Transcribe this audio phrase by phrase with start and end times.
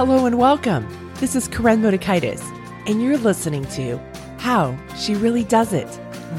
[0.00, 0.88] Hello and welcome.
[1.16, 2.40] This is Koren Motekaitis,
[2.88, 3.98] and you're listening to
[4.38, 5.88] How She Really Does It,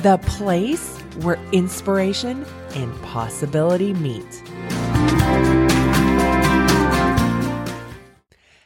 [0.01, 2.43] the place where inspiration
[2.73, 4.25] and possibility meet.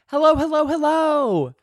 [0.08, 1.54] Hello, hello, hello.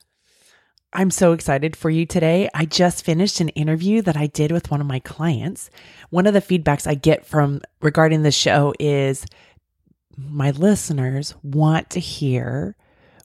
[0.92, 2.50] I'm so excited for you today.
[2.52, 5.70] I just finished an interview that I did with one of my clients.
[6.10, 9.24] One of the feedbacks I get from regarding the show is
[10.18, 12.76] my listeners want to hear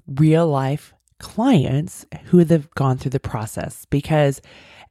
[0.08, 4.42] real life clients who have gone through the process because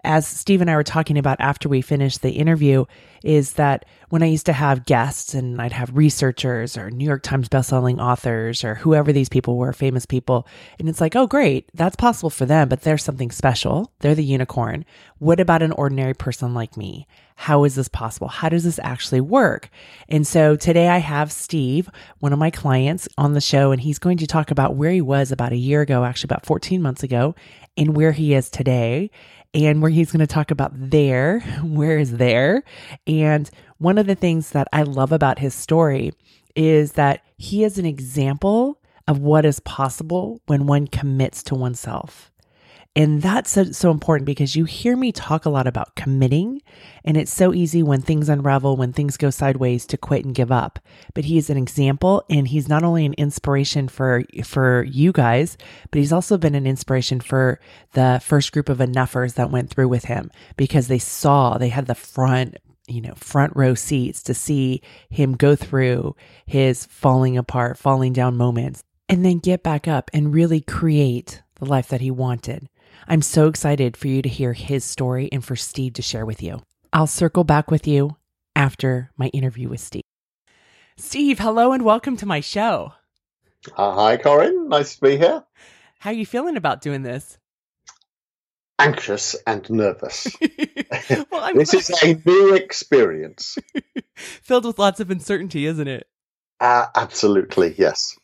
[0.06, 2.84] as Steve and I were talking about after we finished the interview,
[3.24, 7.24] is that when I used to have guests and I'd have researchers or New York
[7.24, 10.47] Times bestselling authors or whoever these people were, famous people,
[10.78, 13.92] and it's like, oh, great, that's possible for them, but they're something special.
[13.98, 14.84] They're the unicorn.
[15.19, 17.09] What about an ordinary person like me?
[17.34, 18.28] How is this possible?
[18.28, 19.69] How does this actually work?
[20.09, 23.98] And so today I have Steve, one of my clients, on the show, and he's
[23.98, 27.02] going to talk about where he was about a year ago, actually about 14 months
[27.02, 27.34] ago,
[27.77, 29.11] and where he is today
[29.56, 32.62] and where he's going to talk about there, where is there.
[33.06, 36.12] And one of the things that I love about his story
[36.54, 42.30] is that he is an example of what is possible when one commits to oneself.
[42.97, 46.62] And that's so, important because you hear me talk a lot about committing,
[47.05, 50.50] and it's so easy when things unravel, when things go sideways to quit and give
[50.50, 50.78] up.
[51.12, 55.58] But he is an example, and he's not only an inspiration for for you guys,
[55.91, 57.61] but he's also been an inspiration for
[57.92, 61.86] the first group of enoughers that went through with him because they saw they had
[61.86, 62.56] the front
[62.89, 64.80] you know, front row seats to see
[65.11, 66.14] him go through
[66.47, 71.64] his falling apart, falling down moments, and then get back up and really create the
[71.64, 72.69] life that he wanted.
[73.08, 76.42] I'm so excited for you to hear his story and for Steve to share with
[76.42, 76.60] you.
[76.92, 78.16] I'll circle back with you
[78.56, 80.02] after my interview with Steve.
[80.96, 82.94] Steve, hello and welcome to my show.
[83.77, 84.68] Uh, hi, Corinne.
[84.68, 85.44] Nice to be here.
[86.00, 87.38] How are you feeling about doing this?
[88.80, 90.27] Anxious and nervous.
[91.30, 93.56] well, this is a new experience.
[94.16, 96.08] Filled with lots of uncertainty, isn't it?
[96.61, 98.18] Uh, absolutely, yes.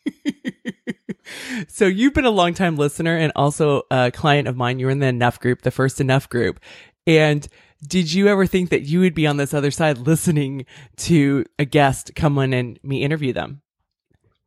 [1.67, 4.79] so you've been a long time listener and also a client of mine.
[4.79, 6.59] You were in the Enough group, the first Enough group.
[7.05, 7.47] And
[7.85, 10.65] did you ever think that you would be on this other side listening
[10.97, 13.61] to a guest come in and me interview them?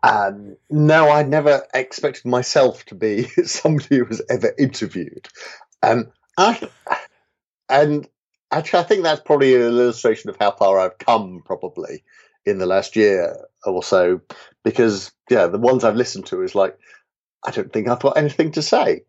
[0.03, 5.29] Um, no, I never expected myself to be somebody who was ever interviewed.
[5.83, 6.69] Um, I,
[7.69, 8.09] and
[8.51, 12.05] actually, I think that's probably an illustration of how far I've come, probably
[12.47, 14.21] in the last year or so
[14.65, 16.79] because yeah the ones i've listened to is like
[17.45, 19.03] i don't think i've got anything to say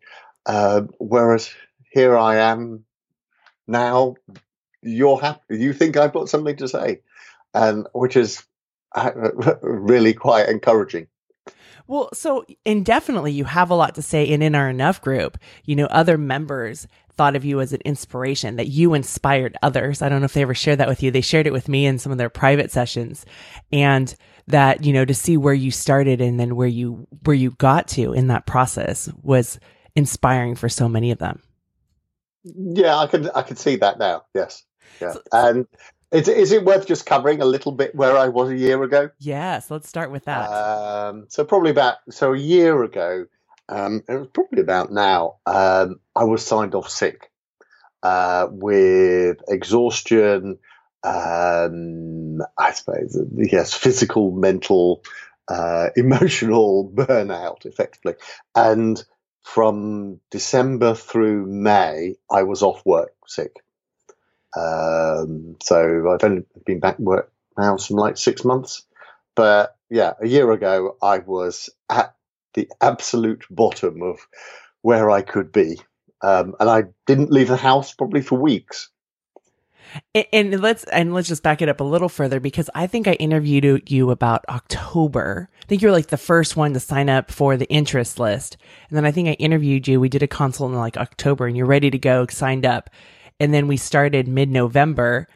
[0.46, 1.50] uh, whereas
[1.90, 2.84] here i am
[3.66, 4.14] now
[4.82, 7.00] you're happy you think i've got something to say
[7.54, 8.44] and which is
[8.94, 9.10] uh,
[9.62, 11.06] really quite encouraging
[11.88, 14.30] well, so indefinitely, you have a lot to say.
[14.30, 16.86] And in our Enough group, you know, other members
[17.18, 20.00] thought of you as an inspiration, that you inspired others.
[20.00, 21.10] I don't know if they ever shared that with you.
[21.10, 23.26] They shared it with me in some of their private sessions.
[23.70, 24.14] And
[24.46, 27.88] that, you know, to see where you started and then where you, where you got
[27.88, 29.60] to in that process was
[29.94, 31.42] inspiring for so many of them.
[32.44, 34.24] Yeah, I can, I can see that now.
[34.34, 34.64] Yes.
[35.02, 35.12] Yeah.
[35.12, 35.66] So, and
[36.12, 39.10] is, is it worth just covering a little bit where I was a year ago?
[39.18, 40.46] Yes, let's start with that.
[40.46, 43.26] Um, so probably about so a year ago,
[43.68, 45.36] um, it was probably about now.
[45.46, 47.30] Um, I was signed off sick
[48.02, 50.58] uh, with exhaustion.
[51.02, 55.02] Um, I suppose yes, physical, mental,
[55.48, 58.14] uh, emotional burnout, effectively,
[58.54, 59.02] and
[59.42, 63.52] from December through May, I was off work sick.
[64.56, 68.84] Um, so I've only been back work now some like six months.
[69.34, 72.14] But yeah, a year ago I was at
[72.54, 74.18] the absolute bottom of
[74.82, 75.80] where I could be.
[76.22, 78.90] Um, and I didn't leave the house probably for weeks.
[80.14, 83.08] And, and, let's and let's just back it up a little further because I think
[83.08, 85.48] I interviewed you about October.
[85.62, 88.58] I think you were like the first one to sign up for the interest list,
[88.90, 89.98] and then I think I interviewed you.
[89.98, 92.90] We did a consult in like October, and you're ready to go, signed up
[93.40, 95.28] and then we started mid November.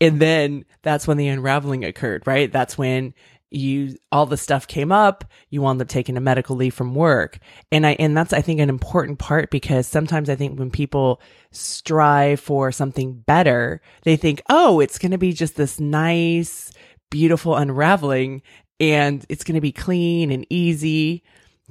[0.00, 2.50] And then that's when the unraveling occurred, right?
[2.50, 3.14] That's when
[3.54, 7.38] you all the stuff came up you wound up taking a medical leave from work.
[7.70, 11.20] And i and that's i think an important part because sometimes i think when people
[11.50, 16.72] strive for something better they think oh it's going to be just this nice
[17.10, 18.42] beautiful unraveling
[18.80, 21.22] and it's going to be clean and easy.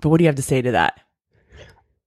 [0.01, 1.01] But what do you have to say to that?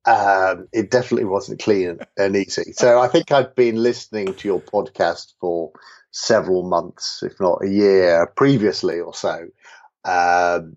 [0.07, 2.73] Um, it definitely wasn't clean and easy.
[2.73, 5.73] So I think i've been listening to your podcast for
[6.15, 9.49] several months, if not a year previously or so.
[10.05, 10.77] Um,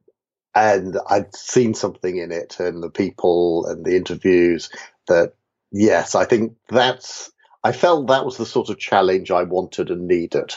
[0.56, 4.72] and I'd seen something in it and the people and the interviews
[5.08, 5.34] that
[5.72, 7.32] yes, I think that's
[7.64, 10.56] I felt that was the sort of challenge I wanted and needed,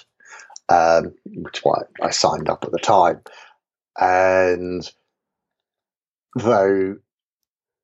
[0.70, 3.20] um, which is why I signed up at the time.
[3.98, 4.90] And
[6.36, 6.96] though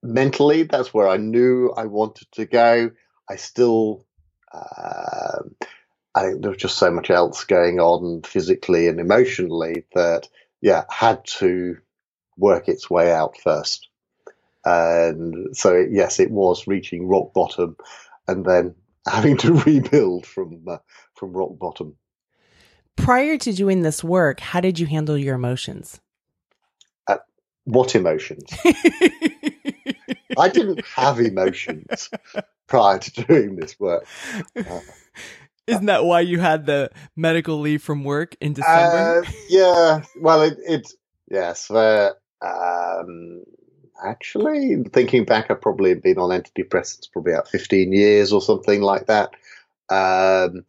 [0.02, 2.90] mentally that's where I knew I wanted to go,
[3.28, 4.06] I still.
[4.54, 5.42] Uh,
[6.16, 10.28] I think there was just so much else going on physically and emotionally that,
[10.62, 11.76] yeah, had to
[12.38, 13.86] work its way out first.
[14.64, 17.76] And so, yes, it was reaching rock bottom
[18.26, 18.74] and then
[19.06, 20.78] having to rebuild from uh,
[21.14, 21.96] from rock bottom.
[22.96, 26.00] Prior to doing this work, how did you handle your emotions?
[27.06, 27.18] Uh,
[27.64, 28.50] what emotions?
[30.38, 32.10] I didn't have emotions
[32.66, 34.06] prior to doing this work.
[34.56, 34.80] Uh,
[35.66, 39.24] isn't that why you had the medical leave from work in December?
[39.24, 40.02] Uh, yeah.
[40.20, 40.92] Well, it, it
[41.30, 41.70] yes.
[41.70, 42.10] Uh,
[42.42, 43.44] um,
[44.04, 49.06] actually, thinking back, I've probably been on antidepressants probably about 15 years or something like
[49.06, 49.30] that.
[49.88, 50.64] Um,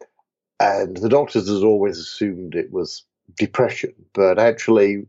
[0.60, 3.04] and the doctors had always assumed it was
[3.36, 5.06] depression, but actually,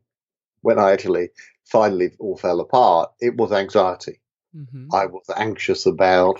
[0.61, 1.29] when I actually
[1.65, 4.19] finally all fell apart, it was anxiety.
[4.55, 4.93] Mm-hmm.
[4.93, 6.39] I was anxious about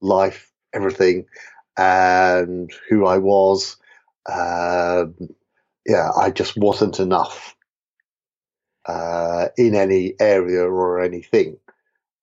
[0.00, 1.26] life, everything
[1.76, 3.76] and who I was.
[4.30, 5.14] Um,
[5.86, 7.54] yeah, I just wasn't enough
[8.86, 11.58] uh, in any area or anything.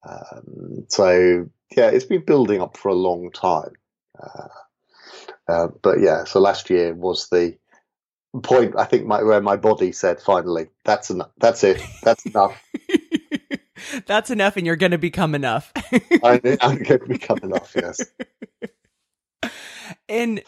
[0.07, 3.73] Um, so yeah, it's been building up for a long time.
[4.21, 4.47] Uh,
[5.47, 7.57] uh, but yeah, so last year was the
[8.41, 8.75] point.
[8.77, 11.31] I think my, where my body said, "Finally, that's enough.
[11.37, 11.81] That's it.
[12.03, 12.61] That's enough."
[14.05, 15.71] that's enough, and you're going to become enough.
[16.23, 17.75] I, I'm going to become enough.
[17.75, 18.11] Yes
[20.11, 20.43] and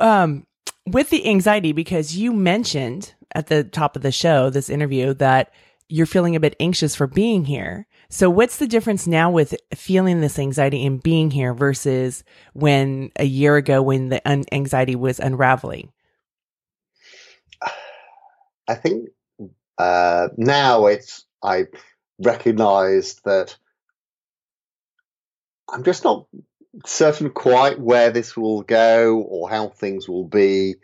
[0.00, 0.46] um,
[0.86, 5.52] with the anxiety, because you mentioned at the top of the show, this interview, that
[5.88, 7.86] you're feeling a bit anxious for being here.
[8.10, 13.24] So, what's the difference now with feeling this anxiety and being here versus when a
[13.24, 15.92] year ago when the un- anxiety was unraveling?
[18.68, 19.08] I think
[19.78, 21.66] uh, now it's I
[22.18, 23.56] recognize that
[25.70, 26.26] I'm just not
[26.86, 30.76] certain quite where this will go or how things will be.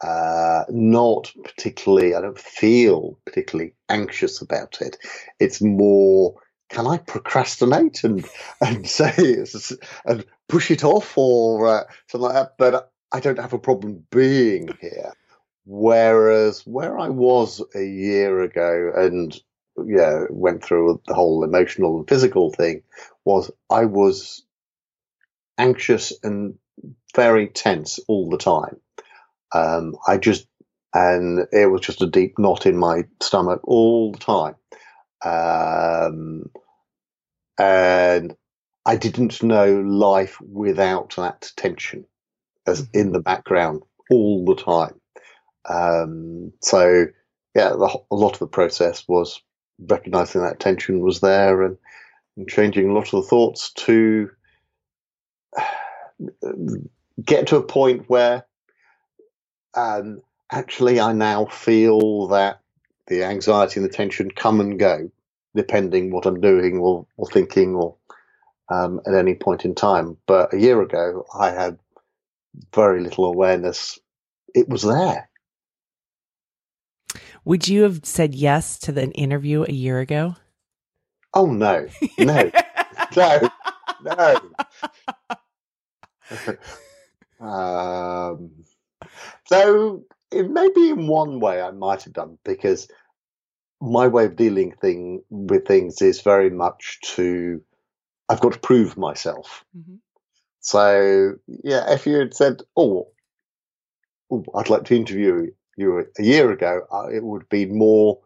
[0.00, 4.96] Uh, not particularly, I don't feel particularly anxious about it.
[5.38, 6.34] It's more,
[6.70, 8.24] can I procrastinate and
[8.60, 9.44] and say
[10.04, 12.54] and push it off or uh, something like that?
[12.58, 15.12] But I don't have a problem being here.
[15.64, 19.38] Whereas where I was a year ago and
[19.86, 22.82] yeah, went through the whole emotional and physical thing
[23.24, 24.44] was I was
[25.58, 26.54] anxious and
[27.14, 28.80] very tense all the time.
[29.54, 30.46] Um, I just,
[30.94, 34.54] and it was just a deep knot in my stomach all the time.
[35.24, 36.50] Um,
[37.58, 38.34] and
[38.84, 42.06] I didn't know life without that tension
[42.66, 42.98] as mm-hmm.
[42.98, 45.00] in the background all the time.
[45.68, 47.06] Um, so
[47.54, 49.40] yeah, the, a lot of the process was
[49.78, 51.76] recognizing that tension was there and,
[52.36, 54.30] and changing a lot of the thoughts to
[57.24, 58.44] get to a point where
[59.74, 62.60] um, actually I now feel that
[63.06, 65.10] the anxiety and the tension come and go
[65.54, 67.96] depending what I'm doing or, or thinking or
[68.68, 70.16] um, at any point in time.
[70.26, 71.78] But a year ago, I had
[72.74, 73.98] very little awareness.
[74.54, 75.28] It was there.
[77.44, 80.36] Would you have said yes to the interview a year ago?
[81.34, 82.50] Oh no, no,
[83.16, 83.48] no,
[84.02, 84.40] no.
[87.40, 88.50] um,
[89.46, 92.88] so it maybe in one way I might have done because
[93.80, 97.60] my way of dealing thing with things is very much to
[98.28, 99.64] I've got to prove myself.
[99.76, 99.96] Mm-hmm.
[100.60, 103.08] So yeah, if you had said, "Oh,
[104.30, 108.20] oh I'd like to interview you a year ago," uh, it would be more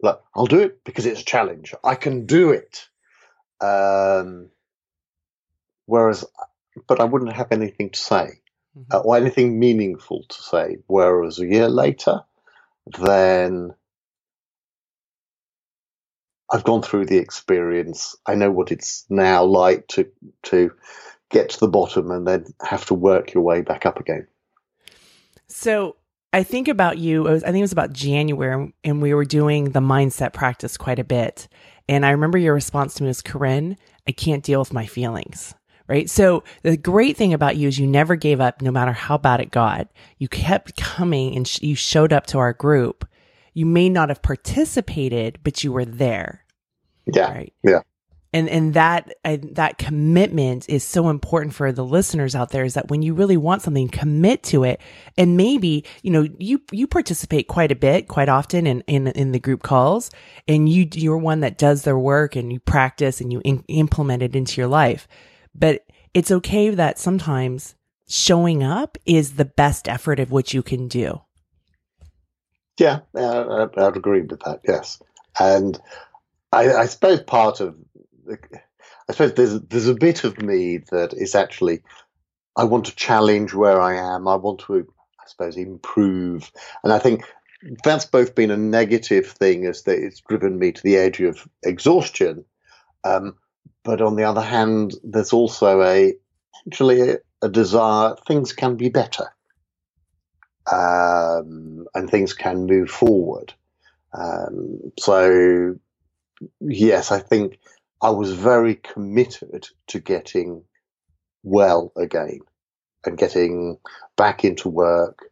[0.00, 1.74] like, "I'll do it because it's a challenge.
[1.84, 2.88] I can do it."
[3.60, 4.48] Um,
[5.84, 6.24] whereas
[6.86, 8.40] but I wouldn't have anything to say
[8.76, 8.82] mm-hmm.
[8.92, 10.78] uh, or anything meaningful to say.
[10.86, 12.20] Whereas a year later,
[12.98, 13.74] then
[16.50, 18.16] I've gone through the experience.
[18.26, 20.08] I know what it's now like to
[20.44, 20.70] to
[21.30, 24.26] get to the bottom and then have to work your way back up again.
[25.48, 25.96] So
[26.32, 27.24] I think about you.
[27.24, 30.98] Was, I think it was about January, and we were doing the mindset practice quite
[30.98, 31.48] a bit.
[31.88, 35.54] And I remember your response to me was, "Corinne, I can't deal with my feelings."
[35.88, 36.08] Right?
[36.10, 39.40] So the great thing about you is you never gave up no matter how bad
[39.40, 39.88] it got.
[40.18, 43.06] You kept coming and sh- you showed up to our group.
[43.54, 46.44] you may not have participated, but you were there.
[47.12, 47.32] Yeah.
[47.32, 47.52] Right.
[47.64, 47.80] Yeah.
[48.32, 52.64] And and that uh, that commitment is so important for the listeners out there.
[52.64, 54.80] Is that when you really want something, commit to it,
[55.16, 59.32] and maybe you know you you participate quite a bit, quite often in in, in
[59.32, 60.10] the group calls,
[60.46, 64.22] and you you're one that does their work and you practice and you in, implement
[64.22, 65.08] it into your life.
[65.58, 65.84] But
[66.14, 67.74] it's okay that sometimes
[68.08, 71.20] showing up is the best effort of what you can do.
[72.78, 74.60] Yeah, I'd agree with that.
[74.66, 75.02] Yes,
[75.40, 75.78] and
[76.52, 77.76] I, I suppose part of,
[78.30, 81.82] I suppose there's there's a bit of me that is actually,
[82.56, 84.28] I want to challenge where I am.
[84.28, 84.86] I want to,
[85.20, 86.52] I suppose, improve,
[86.84, 87.24] and I think
[87.82, 91.48] that's both been a negative thing as that it's driven me to the edge of
[91.64, 92.44] exhaustion.
[93.02, 93.34] Um,
[93.88, 96.12] but on the other hand, there's also a
[96.66, 99.32] actually a, desire things can be better
[100.70, 103.54] um, and things can move forward.
[104.12, 105.76] Um, so,
[106.60, 107.58] yes, I think
[108.02, 110.64] I was very committed to getting
[111.42, 112.40] well again
[113.06, 113.78] and getting
[114.18, 115.30] back into work,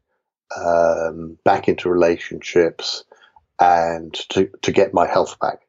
[0.56, 3.04] um, back into relationships,
[3.60, 5.65] and to, to get my health back.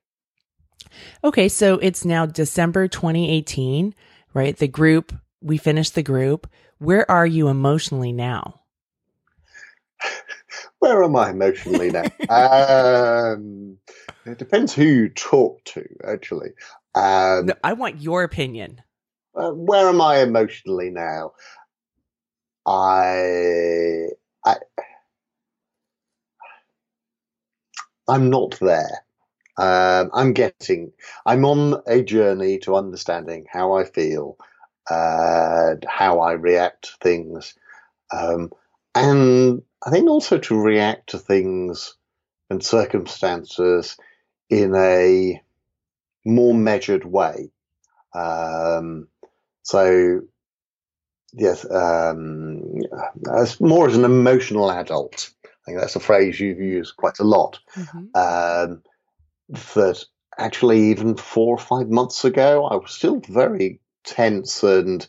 [1.24, 3.94] Okay, so it's now December 2018,
[4.34, 4.56] right?
[4.58, 6.48] The group, we finished the group.
[6.80, 8.62] Where are you emotionally now?
[10.80, 12.06] Where am I emotionally now?
[12.30, 13.78] um,
[14.26, 16.50] it depends who you talk to, actually.
[16.96, 18.82] Um, No, I want your opinion.
[19.36, 21.34] uh, where am I emotionally now?
[22.66, 24.08] I,
[24.46, 24.56] I,
[28.08, 29.06] I'm not there.
[29.58, 30.92] Um, I'm getting.
[31.26, 34.38] I'm on a journey to understanding how I feel
[34.90, 37.56] and how I react to things,
[38.12, 38.52] um,
[38.96, 41.96] and I think also to react to things
[42.50, 43.98] and circumstances
[44.50, 45.42] in a
[46.26, 47.52] more measured way.
[48.14, 49.08] Um,
[49.64, 50.22] so,
[51.34, 52.62] yes, um,
[53.36, 55.30] as more as an emotional adult.
[55.44, 57.60] I think that's a phrase you've used quite a lot.
[57.76, 58.16] Mhm.
[59.50, 60.04] That
[60.38, 65.08] actually, even four or five months ago, I was still very tense and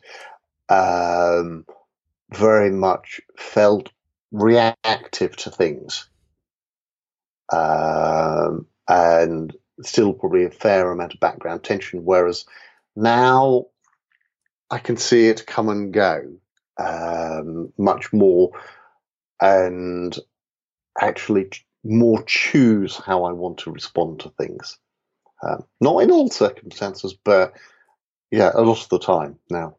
[0.68, 1.64] um,
[2.30, 3.90] very much felt
[4.30, 6.08] reactive to things.
[7.52, 12.04] Um, and still probably a fair amount of background tension.
[12.04, 12.44] Whereas
[12.96, 13.66] now
[14.70, 16.36] I can see it come and go
[16.78, 18.50] um, much more
[19.40, 20.16] and
[21.00, 21.50] actually
[21.84, 24.78] more choose how I want to respond to things.
[25.42, 27.54] Um, not in all circumstances, but
[28.30, 29.76] yeah, a lot of the time now.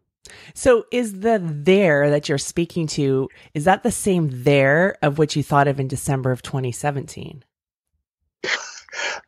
[0.54, 5.36] So is the there that you're speaking to, is that the same there of what
[5.36, 7.44] you thought of in December of 2017?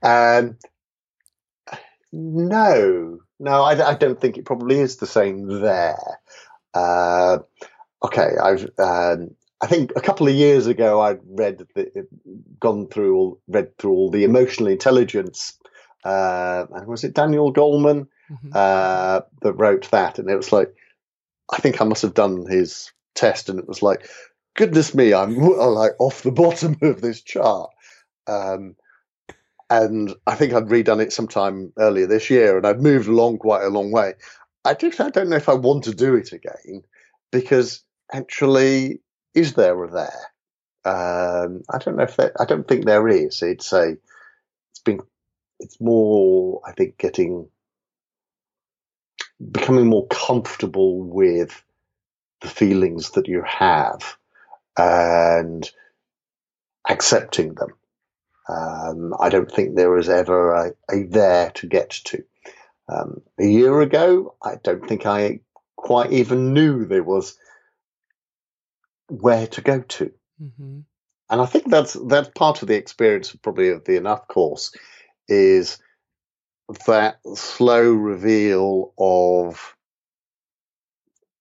[0.03, 0.57] Um,
[2.11, 6.19] no, no, I, I don't think it probably is the same there.
[6.73, 7.39] Uh,
[8.03, 12.07] okay, I've um, I think a couple of years ago I'd read the,
[12.59, 15.57] gone through all read through all the emotional intelligence.
[16.03, 18.55] Uh, and was it Daniel Goleman Mhm.
[18.55, 20.17] uh, that wrote that?
[20.17, 20.73] And it was like,
[21.53, 24.09] I think I must have done his test, and it was like,
[24.55, 27.69] goodness me, I'm like off the bottom of this chart.
[28.25, 28.75] Um,
[29.69, 33.63] and I think I'd redone it sometime earlier this year, and I'd moved along quite
[33.63, 34.13] a long way.
[34.65, 36.83] I just I don't know if I want to do it again
[37.31, 39.01] because actually,
[39.33, 40.31] is there a there?
[40.83, 43.41] Um, I don't know if there, I don't think there is.
[43.41, 43.97] It's a
[44.71, 45.01] it's been
[45.59, 47.47] it's more I think getting
[49.51, 51.63] becoming more comfortable with
[52.41, 54.17] the feelings that you have
[54.77, 55.69] and
[56.89, 57.69] accepting them.
[58.49, 62.23] Um, I don't think there was ever a, a there to get to.
[62.89, 65.39] Um, a year ago, I don't think I
[65.75, 67.37] quite even knew there was
[69.11, 70.11] where to go to.
[70.41, 70.85] Mhm.
[71.29, 74.73] And I think that's that's part of the experience, probably of the Enough course,
[75.27, 75.77] is
[76.87, 79.75] that slow reveal of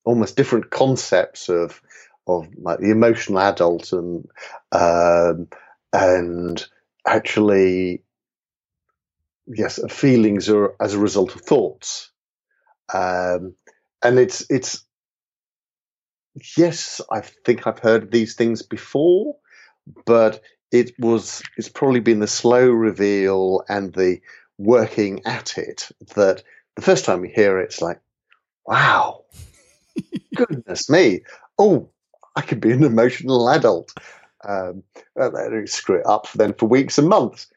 [0.04, 1.80] almost different concepts of
[2.26, 4.26] of like the emotional adult and
[4.72, 5.48] um,
[5.92, 6.66] and
[7.06, 8.04] actually
[9.46, 12.10] yes feelings are as a result of thoughts
[12.94, 13.54] um,
[14.02, 14.84] and it's it's
[16.56, 19.36] yes I think I've heard these things before
[20.06, 24.20] but it was it's probably been the slow reveal and the
[24.58, 26.42] working at it that
[26.76, 28.00] the first time you hear it, it's like
[28.66, 29.24] wow
[30.36, 31.22] goodness me
[31.58, 31.90] oh
[32.36, 33.92] I could be an emotional adult
[34.44, 34.84] Um,
[35.66, 37.48] screw it up then for weeks and months.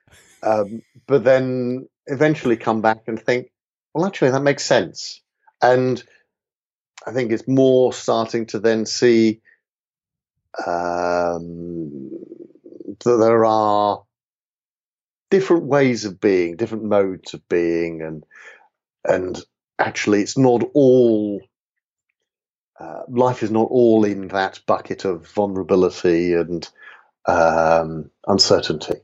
[0.41, 3.51] Um, but then eventually come back and think,
[3.93, 5.21] well, actually, that makes sense.
[5.61, 6.03] And
[7.05, 9.41] I think it's more starting to then see
[10.65, 12.09] um,
[13.03, 14.03] that there are
[15.29, 18.23] different ways of being, different modes of being, and
[19.05, 19.41] and
[19.79, 21.41] actually, it's not all.
[22.79, 26.67] Uh, life is not all in that bucket of vulnerability and
[27.27, 28.95] um, uncertainty.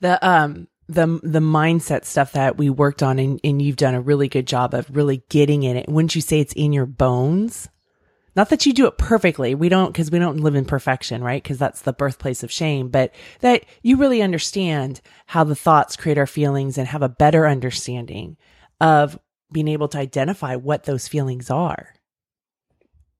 [0.00, 4.00] The um the the mindset stuff that we worked on and, and you've done a
[4.00, 5.88] really good job of really getting in it.
[5.88, 7.68] Wouldn't you say it's in your bones?
[8.36, 9.54] Not that you do it perfectly.
[9.54, 11.42] We don't, cause we don't live in perfection, right?
[11.42, 16.18] Cause that's the birthplace of shame, but that you really understand how the thoughts create
[16.18, 18.36] our feelings and have a better understanding
[18.80, 19.18] of
[19.52, 21.94] being able to identify what those feelings are.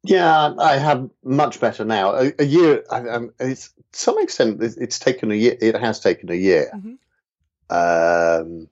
[0.03, 2.15] Yeah, I have much better now.
[2.17, 5.57] A, a year, I, um, it's to some extent, it's taken a year.
[5.59, 6.95] It has taken a year, mm-hmm.
[7.71, 8.69] Um,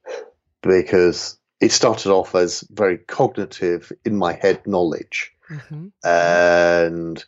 [0.63, 5.89] because it started off as very cognitive in my head knowledge, mm-hmm.
[6.05, 7.25] and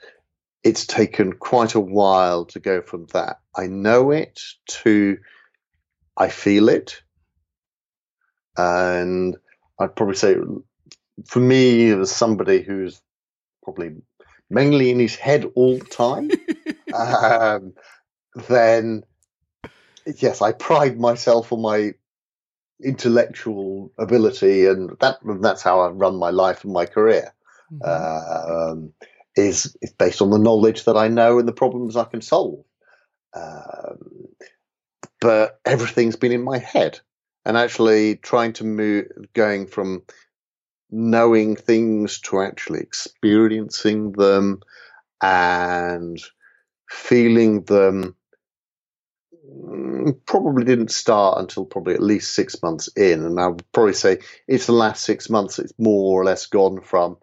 [0.63, 3.41] it's taken quite a while to go from that.
[3.57, 4.41] I know it
[4.83, 5.19] to
[6.17, 7.03] I feel it,
[8.57, 9.37] and
[9.79, 10.37] I'd probably say
[11.27, 13.01] for me, as somebody who's
[13.63, 13.93] probably
[14.51, 16.31] mainly in his head all the time,
[16.95, 17.73] um,
[18.49, 19.05] then
[20.07, 21.95] yes, I pride myself on my
[22.83, 27.33] intellectual ability, and that that's how I run my life and my career.
[27.73, 28.71] Mm-hmm.
[28.71, 28.93] Um,
[29.37, 32.65] is is based on the knowledge that I know and the problems I can solve.
[33.35, 34.29] Um,
[35.21, 37.01] but everything's been in my head,
[37.45, 40.03] and actually trying to move, going from
[40.91, 44.61] knowing things to actually experiencing them
[45.21, 46.23] and
[46.89, 48.15] feeling them
[50.27, 53.25] probably didn't start until probably at least six months in.
[53.25, 54.19] And I would probably say
[54.49, 57.17] it's the last six months it's more or less gone from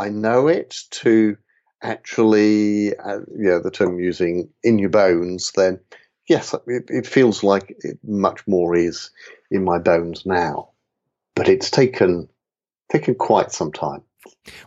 [0.00, 1.36] I know it to
[1.82, 5.78] actually, uh, you know, the term using in your bones, then
[6.26, 9.10] yes, it, it feels like it much more is
[9.50, 10.70] in my bones now.
[11.34, 12.28] But it's taken
[12.90, 14.02] taken quite some time.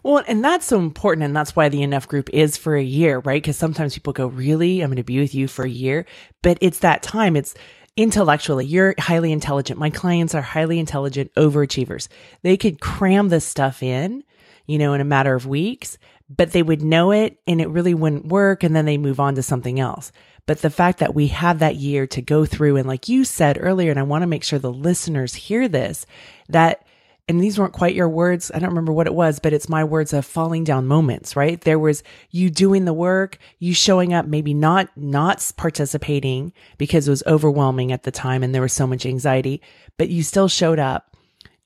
[0.02, 1.26] Well, and that's so important.
[1.26, 3.42] And that's why the Enough group is for a year, right?
[3.42, 4.82] Because sometimes people go, Really?
[4.82, 6.06] I'm going to be with you for a year.
[6.42, 7.36] But it's that time.
[7.36, 7.56] It's
[7.96, 9.80] intellectually, you're highly intelligent.
[9.80, 12.08] My clients are highly intelligent overachievers.
[12.42, 14.24] They could cram this stuff in,
[14.66, 15.98] you know, in a matter of weeks,
[16.30, 18.64] but they would know it and it really wouldn't work.
[18.64, 20.12] And then they move on to something else.
[20.46, 23.58] But the fact that we have that year to go through, and like you said
[23.60, 26.06] earlier, and I want to make sure the listeners hear this,
[26.50, 26.86] that
[27.28, 28.52] and these weren't quite your words.
[28.54, 31.60] I don't remember what it was, but it's my words of falling down moments, right?
[31.62, 37.12] There was you doing the work, you showing up, maybe not, not participating because it
[37.12, 39.62] was overwhelming at the time and there was so much anxiety,
[39.98, 41.16] but you still showed up.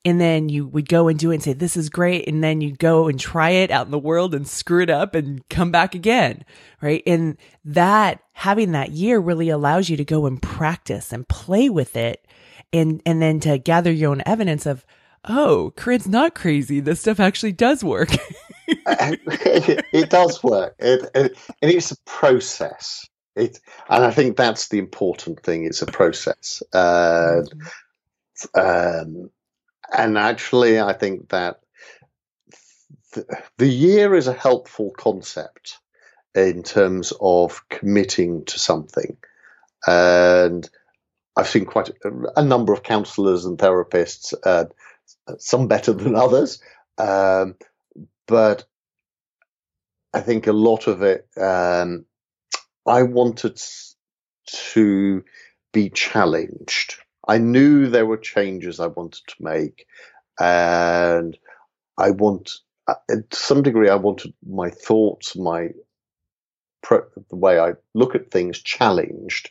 [0.05, 2.29] And then you would go and do it and say, this is great.
[2.29, 5.15] And then you go and try it out in the world and screw it up
[5.15, 6.45] and come back again.
[6.81, 7.03] Right.
[7.05, 11.97] And that having that year really allows you to go and practice and play with
[11.97, 12.25] it.
[12.71, 14.85] And, and then to gather your own evidence of,
[15.25, 16.79] oh, Corinne's not crazy.
[16.79, 18.09] This stuff actually does work.
[18.67, 20.75] it, it, does work.
[20.79, 23.07] It, it, and it's a process.
[23.35, 25.65] It, and I think that's the important thing.
[25.65, 26.63] It's a process.
[26.73, 27.41] Uh,
[28.55, 29.29] um,
[29.95, 31.59] and actually, I think that
[33.13, 33.27] th-
[33.57, 35.79] the year is a helpful concept
[36.35, 39.17] in terms of committing to something.
[39.85, 40.69] And
[41.35, 44.65] I've seen quite a, a number of counselors and therapists uh,
[45.39, 46.61] some better than others.
[46.97, 47.55] Um,
[48.27, 48.65] but
[50.13, 52.05] I think a lot of it, um,
[52.85, 53.61] I wanted
[54.73, 55.23] to
[55.73, 56.95] be challenged.
[57.27, 59.85] I knew there were changes I wanted to make,
[60.39, 61.37] and
[61.97, 62.51] I want,
[62.87, 65.69] uh, to some degree, I wanted my thoughts, my
[67.29, 69.49] the way I look at things challenged,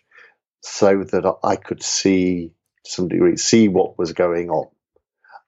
[0.63, 2.53] so that I could see,
[2.85, 4.69] to some degree, see what was going on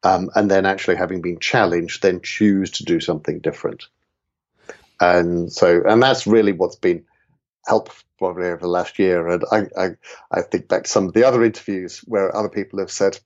[0.03, 3.89] um, and then actually having been challenged, then choose to do something different.
[5.01, 7.05] And so, and that's really what's been
[7.67, 9.29] helpful probably over the last year.
[9.29, 9.89] And I, I,
[10.31, 13.19] I think back to some of the other interviews where other people have said,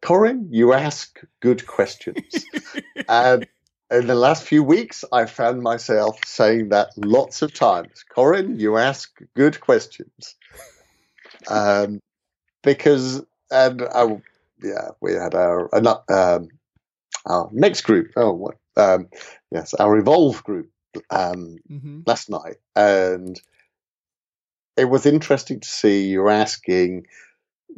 [0.00, 2.46] Corinne, you ask good questions.
[3.08, 3.46] and
[3.90, 8.04] in the last few weeks, I found myself saying that lots of times.
[8.08, 10.34] Corinne, you ask good questions.
[11.48, 12.00] Um,
[12.62, 14.20] because, and I
[14.62, 15.74] yeah, we had our
[16.10, 16.48] um,
[17.26, 18.12] our next group.
[18.16, 18.56] Oh, what?
[18.76, 19.08] Um,
[19.50, 20.70] yes, our evolve group
[21.10, 22.00] um, mm-hmm.
[22.06, 23.40] last night, and
[24.76, 27.06] it was interesting to see you asking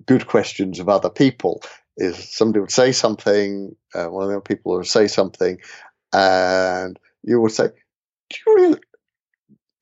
[0.06, 1.62] good questions of other people.
[1.96, 5.58] Is somebody would say something, uh, one of the people would say something,
[6.12, 7.68] and you would say,
[8.30, 8.80] "Do you really?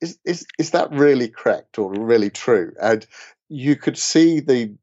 [0.00, 3.06] Is is is that really correct or really true?" And
[3.48, 4.74] you could see the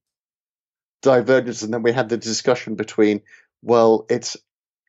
[1.06, 3.22] divergence, and then we had the discussion between,
[3.62, 4.36] well, it's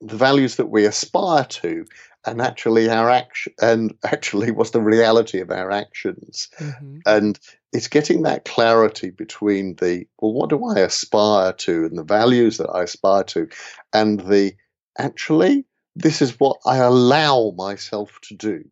[0.01, 1.87] the values that we aspire to
[2.27, 6.99] and actually our action and actually what's the reality of our actions mm-hmm.
[7.07, 7.39] and
[7.73, 12.59] it's getting that clarity between the well what do i aspire to and the values
[12.59, 13.49] that i aspire to
[13.93, 14.53] and the
[14.99, 18.65] actually this is what i allow myself to do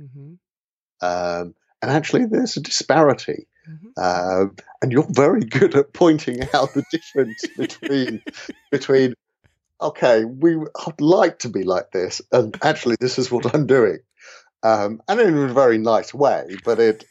[0.00, 0.34] mm-hmm.
[1.06, 3.88] um, and actually there's a disparity mm-hmm.
[3.96, 4.46] uh,
[4.82, 8.22] and you're very good at pointing out the difference between
[8.70, 9.14] between
[9.80, 13.98] okay, we I'd like to be like this, and actually, this is what I'm doing,
[14.62, 16.56] um, and in a very nice way.
[16.64, 17.04] But it,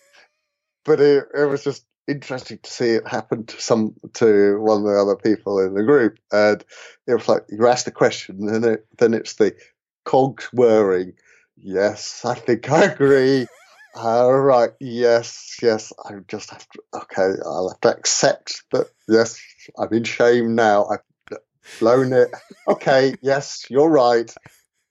[0.83, 4.83] but it, it was just interesting to see it happen to some to one of
[4.83, 6.63] the other people in the group, and
[7.07, 9.55] it was like you ask the question, and then it, then it's the
[10.03, 11.13] cogs whirring.
[11.57, 13.47] Yes, I think I agree.
[13.95, 14.71] All right.
[14.79, 15.57] Yes.
[15.61, 15.93] Yes.
[16.03, 16.79] I just have to.
[16.95, 17.33] Okay.
[17.45, 18.87] I'll have to accept that.
[19.07, 19.39] Yes.
[19.77, 20.85] I'm in shame now.
[20.85, 20.99] I've
[21.79, 22.31] blown it.
[22.67, 24.33] Okay, yes, you're right.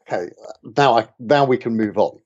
[0.02, 0.32] Okay,
[0.76, 2.18] now I now we can move on.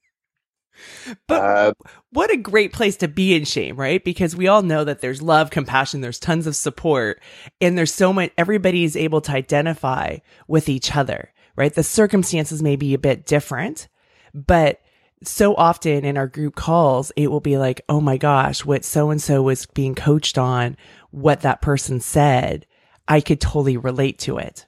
[1.27, 1.73] But uh,
[2.11, 4.05] what a great place to be in shame, right?
[4.05, 7.23] Because we all know that there's love, compassion, there's tons of support,
[7.63, 11.73] and there's so much, everybody is able to identify with each other, right?
[11.73, 13.89] The circumstances may be a bit different,
[14.35, 14.83] but
[15.23, 19.11] so often in our group calls, it will be like, oh my gosh, what so
[19.11, 20.77] and so was being coached on,
[21.11, 22.67] what that person said
[23.09, 24.67] I could totally relate to it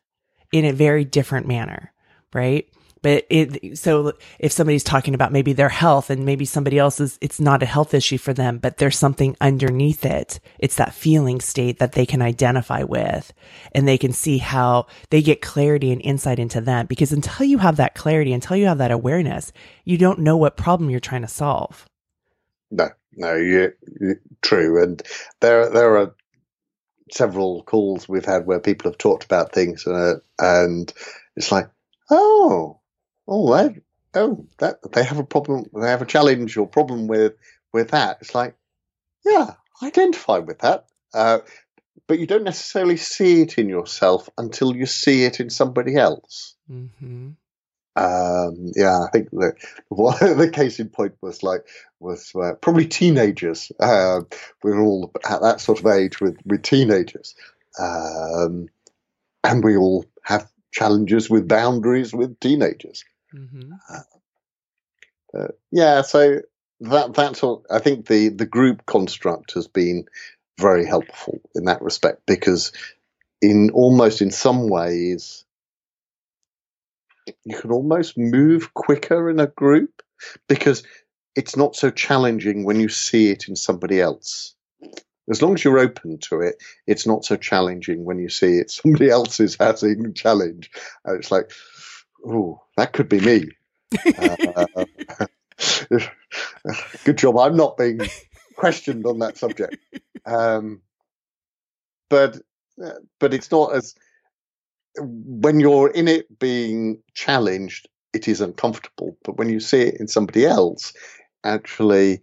[0.52, 1.92] in a very different manner,
[2.32, 2.66] right?
[3.02, 7.40] But it, so if somebody's talking about maybe their health and maybe somebody else's, it's
[7.40, 10.40] not a health issue for them, but there's something underneath it.
[10.58, 13.32] It's that feeling state that they can identify with
[13.72, 16.86] and they can see how they get clarity and insight into them.
[16.86, 19.52] Because until you have that clarity, until you have that awareness,
[19.84, 21.86] you don't know what problem you're trying to solve.
[22.70, 24.82] No, no, you, you true.
[24.82, 25.02] And
[25.40, 26.14] there, there are
[27.10, 30.92] several calls we've had where people have talked about things, uh, and
[31.36, 31.70] it's like,
[32.10, 32.77] oh,
[33.28, 33.80] oh, they,
[34.14, 37.34] oh, that they have a problem, they have a challenge or problem with
[37.72, 38.18] with that.
[38.20, 38.56] It's like,
[39.24, 41.40] yeah, identify with that, uh,
[42.06, 46.56] but you don't necessarily see it in yourself until you see it in somebody else.
[46.70, 47.30] Mm-hmm.
[47.96, 49.28] Um, yeah, I think
[49.88, 51.66] one the case in point was like
[51.98, 53.72] was uh, probably teenagers.
[53.80, 54.20] Uh,
[54.62, 57.34] We're all at that sort of age with with teenagers,
[57.78, 58.68] um,
[59.42, 63.04] and we all have challenges with boundaries with teenagers.
[63.34, 63.72] Mm-hmm.
[65.34, 66.40] Uh, yeah, so
[66.80, 67.64] that that's all.
[67.70, 70.06] I think the the group construct has been
[70.58, 72.72] very helpful in that respect because
[73.40, 75.44] in almost in some ways
[77.44, 80.02] you can almost move quicker in a group
[80.48, 80.82] because
[81.36, 84.54] it's not so challenging when you see it in somebody else.
[85.30, 88.70] As long as you're open to it, it's not so challenging when you see it
[88.70, 90.70] somebody else is having a challenge.
[91.04, 91.52] And it's like,
[92.26, 93.44] oh, that could be me.
[94.18, 94.84] uh,
[97.04, 97.38] good job.
[97.38, 98.00] I'm not being
[98.56, 99.76] questioned on that subject.
[100.26, 100.82] Um,
[102.10, 102.38] but
[103.18, 103.94] but it's not as
[104.96, 109.16] when you're in it being challenged, it is uncomfortable.
[109.24, 110.92] But when you see it in somebody else,
[111.44, 112.22] actually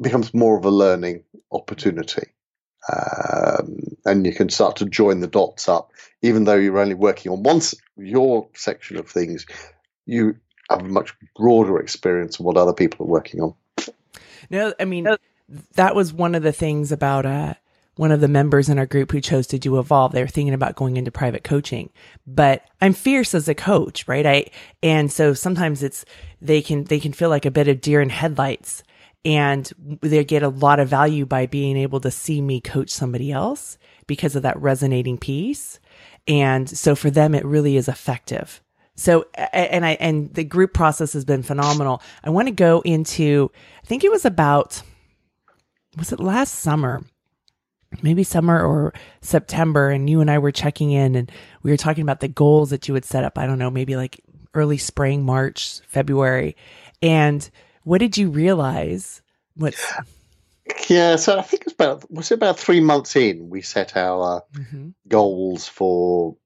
[0.00, 2.28] becomes more of a learning opportunity.
[2.92, 5.90] Um, and you can start to join the dots up,
[6.22, 7.60] even though you're only working on one
[7.96, 9.46] your section of things.
[10.06, 10.36] You
[10.70, 13.54] have a much broader experience of what other people are working on.
[14.50, 15.06] No, I mean
[15.74, 17.54] that was one of the things about uh,
[17.98, 20.54] one of the members in our group who chose to do evolve they were thinking
[20.54, 21.90] about going into private coaching
[22.26, 24.44] but i'm fierce as a coach right i
[24.82, 26.04] and so sometimes it's
[26.40, 28.82] they can they can feel like a bit of deer in headlights
[29.24, 33.32] and they get a lot of value by being able to see me coach somebody
[33.32, 35.80] else because of that resonating piece
[36.26, 38.62] and so for them it really is effective
[38.94, 43.50] so and i and the group process has been phenomenal i want to go into
[43.82, 44.82] i think it was about
[45.96, 47.02] was it last summer
[48.02, 51.30] maybe summer or September, and you and I were checking in and
[51.62, 53.38] we were talking about the goals that you would set up.
[53.38, 54.20] I don't know, maybe like
[54.54, 56.56] early spring, March, February.
[57.02, 57.48] And
[57.88, 59.22] what did you realize?
[59.56, 59.74] What?
[60.88, 64.44] Yeah, so I think it's about was it about three months in we set our
[64.54, 64.90] mm-hmm.
[65.08, 66.36] goals for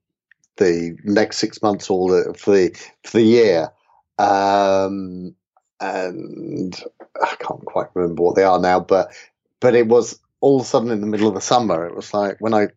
[0.57, 2.70] the next six months or the, for the
[3.02, 3.72] for the year,
[4.18, 5.35] um,
[5.81, 6.81] and
[7.20, 9.12] I can't quite remember what they are now, but
[9.59, 11.87] but it was all of a sudden in the middle of the summer.
[11.87, 12.68] It was like when I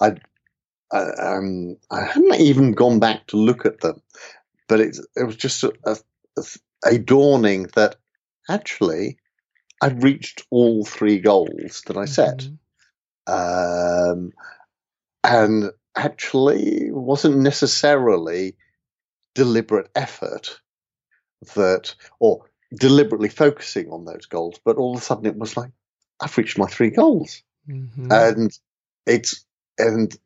[0.00, 0.14] I
[0.92, 4.00] uh, um, I hadn't even gone back to look at them,
[4.68, 5.96] but it it was just a, a,
[6.38, 6.44] a
[7.04, 7.96] dawning that
[8.48, 9.18] actually
[9.82, 12.48] I'd reached all three goals that I set.
[13.28, 14.12] Mm-hmm.
[14.18, 14.32] Um,
[15.24, 18.56] and actually wasn't necessarily
[19.34, 20.60] deliberate effort
[21.54, 25.70] that, or deliberately focusing on those goals, but all of a sudden it was like,
[26.20, 27.42] I've reached my three goals.
[27.68, 28.10] Mm-hmm.
[28.10, 28.58] And
[29.06, 29.44] it's,
[29.78, 30.16] and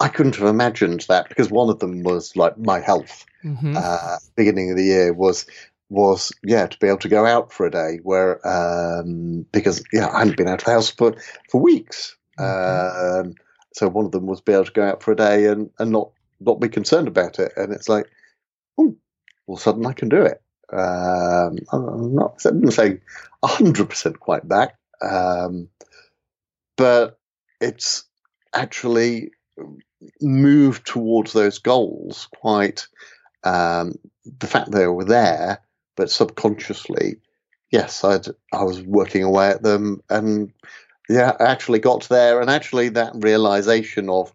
[0.00, 3.24] I couldn't have imagined that because one of them was like my health.
[3.44, 3.76] Mm-hmm.
[3.76, 5.46] Uh, beginning of the year was
[5.90, 10.08] was yeah to be able to go out for a day where um, because yeah
[10.08, 11.14] I hadn't been out of the house for
[11.50, 12.16] for weeks.
[12.38, 13.28] Mm-hmm.
[13.28, 13.34] Um,
[13.74, 15.92] so one of them was be able to go out for a day and, and
[15.92, 17.52] not not be concerned about it.
[17.56, 18.06] And it's like,
[18.78, 18.96] oh,
[19.46, 20.40] all of a sudden I can do it.
[20.72, 23.00] Um, I'm not I'm saying
[23.44, 25.68] hundred percent quite back, um,
[26.76, 27.18] but
[27.60, 28.04] it's
[28.54, 29.30] actually
[30.20, 32.86] moved towards those goals quite.
[33.42, 33.94] Um,
[34.38, 35.60] the fact they were there,
[35.96, 37.16] but subconsciously,
[37.70, 40.52] yes, I'd, I was working away at them, and
[41.08, 44.32] yeah, I actually got there, and actually that realization of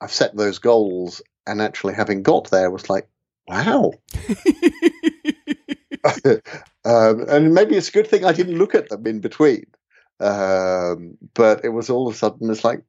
[0.00, 3.08] I've set those goals, and actually having got there was like,
[3.48, 3.92] wow.
[6.84, 9.66] um, and maybe it's a good thing I didn't look at them in between.
[10.20, 12.82] Um, but it was all of a sudden it's like,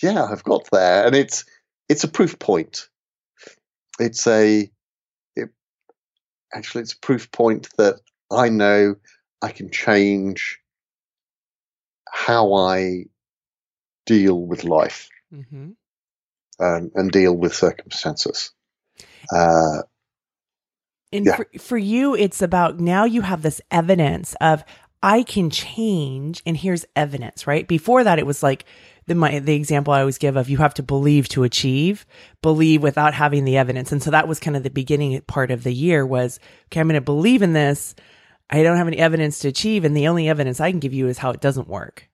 [0.00, 1.44] yeah, I've got there, and it's
[1.88, 2.88] it's a proof point.
[3.98, 4.70] It's a
[5.36, 5.50] it,
[6.54, 7.96] actually it's a proof point that
[8.30, 8.96] I know
[9.42, 10.60] I can change
[12.10, 13.04] how I
[14.06, 15.70] deal with life mm-hmm.
[16.60, 18.52] um, and deal with circumstances.
[19.32, 19.82] Uh,
[21.12, 21.36] and yeah.
[21.36, 24.64] for, for you, it's about now you have this evidence of
[25.02, 27.66] I can change, and here's evidence, right?
[27.66, 28.64] Before that, it was like
[29.06, 32.06] the my the example I always give of you have to believe to achieve,
[32.40, 35.64] believe without having the evidence, and so that was kind of the beginning part of
[35.64, 37.94] the year was okay, I'm going to believe in this,
[38.50, 41.08] I don't have any evidence to achieve, and the only evidence I can give you
[41.08, 42.08] is how it doesn't work.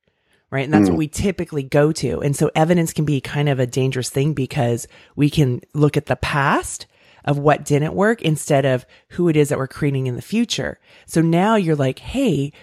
[0.51, 0.65] Right.
[0.65, 0.93] And that's mm.
[0.93, 2.23] what we typically go to.
[2.23, 6.07] And so evidence can be kind of a dangerous thing because we can look at
[6.07, 6.87] the past
[7.27, 10.81] of what didn't work instead of who it is that we're creating in the future.
[11.05, 12.55] So now you're like, Hey,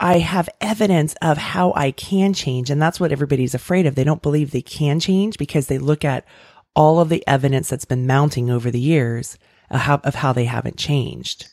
[0.00, 2.70] I have evidence of how I can change.
[2.70, 3.94] And that's what everybody's afraid of.
[3.94, 6.24] They don't believe they can change because they look at
[6.74, 9.38] all of the evidence that's been mounting over the years
[9.70, 11.48] of how, of how they haven't changed.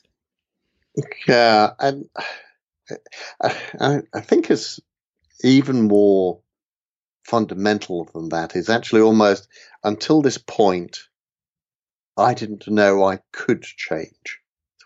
[1.27, 2.10] Yeah, and
[3.41, 4.80] I, I think it's
[5.43, 6.41] even more
[7.25, 8.56] fundamental than that.
[8.56, 9.47] Is actually almost
[9.84, 10.99] until this point,
[12.17, 14.40] I didn't know I could change.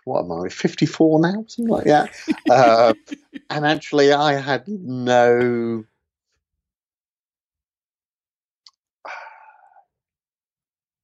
[0.06, 1.44] What am I, 54 now?
[1.48, 2.14] Something like that.
[2.48, 2.94] uh,
[3.50, 5.84] and actually, I had no.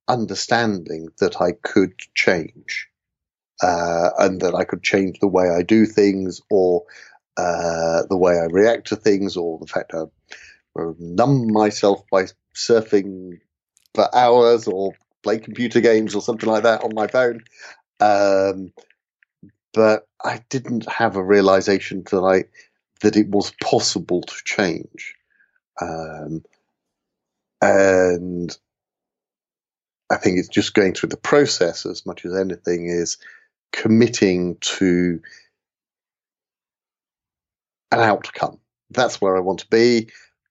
[0.09, 2.89] understanding that I could change
[3.63, 6.83] uh, and that I could change the way I do things or
[7.37, 10.05] uh, the way I react to things or the fact I
[10.99, 13.39] numb myself by surfing
[13.95, 17.41] for hours or play computer games or something like that on my phone.
[18.01, 18.73] Um,
[19.73, 22.45] but I didn't have a realization that I
[23.01, 25.17] that it was possible to change.
[25.81, 26.45] Um,
[27.61, 28.57] and
[30.11, 33.19] I think it's just going through the process as much as anything is
[33.73, 35.21] committing to
[37.91, 38.59] an outcome.
[38.91, 40.09] That's where I want to be.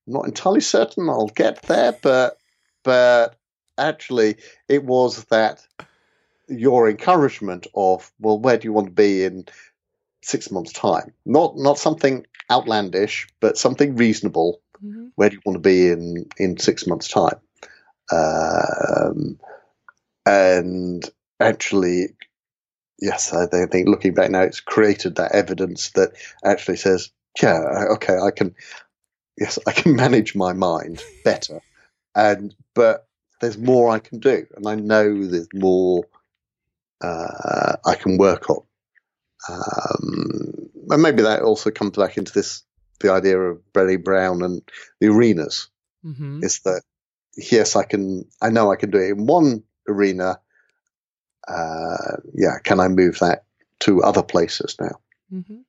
[0.07, 2.38] I'm not entirely certain I'll get there, but
[2.84, 3.38] but
[3.77, 5.65] actually it was that
[6.51, 9.45] your encouragement of well, where do you want to be in
[10.23, 11.13] six months' time?
[11.25, 14.61] Not not something outlandish, but something reasonable.
[14.83, 15.07] Mm-hmm.
[15.15, 17.39] Where do you want to be in in six months' time?
[18.11, 19.39] Um,
[20.25, 21.09] and
[21.39, 22.15] actually
[23.01, 26.11] yes, I think looking back now, it's created that evidence that
[26.45, 27.11] actually says,
[27.41, 28.55] yeah, okay, I can,
[29.37, 31.61] yes, I can manage my mind better,
[32.15, 33.07] and but
[33.41, 36.05] there's more I can do, and I know there's more
[37.01, 38.63] uh, I can work on,
[39.49, 42.63] um, and maybe that also comes back into this
[42.99, 44.61] the idea of Brené Brown and
[44.99, 45.69] the arenas.
[46.05, 46.43] Mm-hmm.
[46.43, 46.83] Is that
[47.35, 50.39] yes, I can, I know I can do it in one arena
[51.47, 53.45] uh, yeah, can I move that
[53.79, 54.99] to other places now?
[55.33, 55.61] Mm-hmm.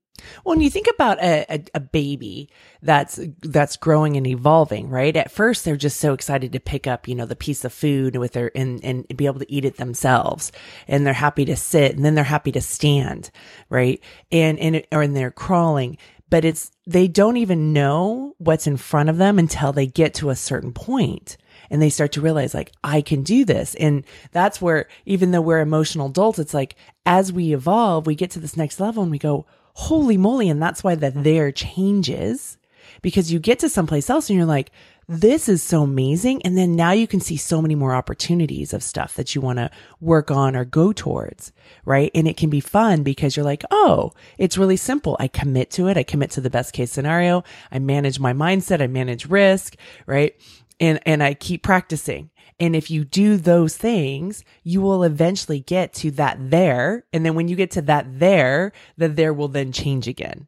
[0.45, 2.49] Well, when you think about a, a, a, baby
[2.83, 5.17] that's that's growing and evolving, right?
[5.17, 8.17] At first, they're just so excited to pick up, you know, the piece of food
[8.17, 10.53] with their and and be able to eat it themselves,
[10.89, 13.31] and they're happy to sit, and then they're happy to stand,
[13.69, 14.01] right?
[14.31, 15.99] And and or and they're crawling,
[16.31, 20.31] but it's they don't even know what's in front of them until they get to
[20.31, 21.37] a certain point
[21.73, 23.75] and they start to realize like I can do this.
[23.77, 28.31] And that's where even though we're emotional adults, it's like as we evolve, we get
[28.33, 30.49] to this next level and we go, holy moly.
[30.49, 32.59] And that's why the there changes
[33.01, 34.71] because you get to someplace else and you're like,
[35.09, 36.41] this is so amazing.
[36.43, 39.59] And then now you can see so many more opportunities of stuff that you want
[39.59, 41.53] to work on or go towards.
[41.85, 42.11] Right.
[42.15, 45.17] And it can be fun because you're like, Oh, it's really simple.
[45.19, 45.97] I commit to it.
[45.97, 47.43] I commit to the best case scenario.
[47.71, 48.81] I manage my mindset.
[48.81, 49.77] I manage risk.
[50.07, 50.37] Right
[50.81, 52.31] and and I keep practicing.
[52.61, 57.05] And if you do those things, you will eventually get to that there.
[57.13, 60.47] And then when you get to that there, the there will then change again.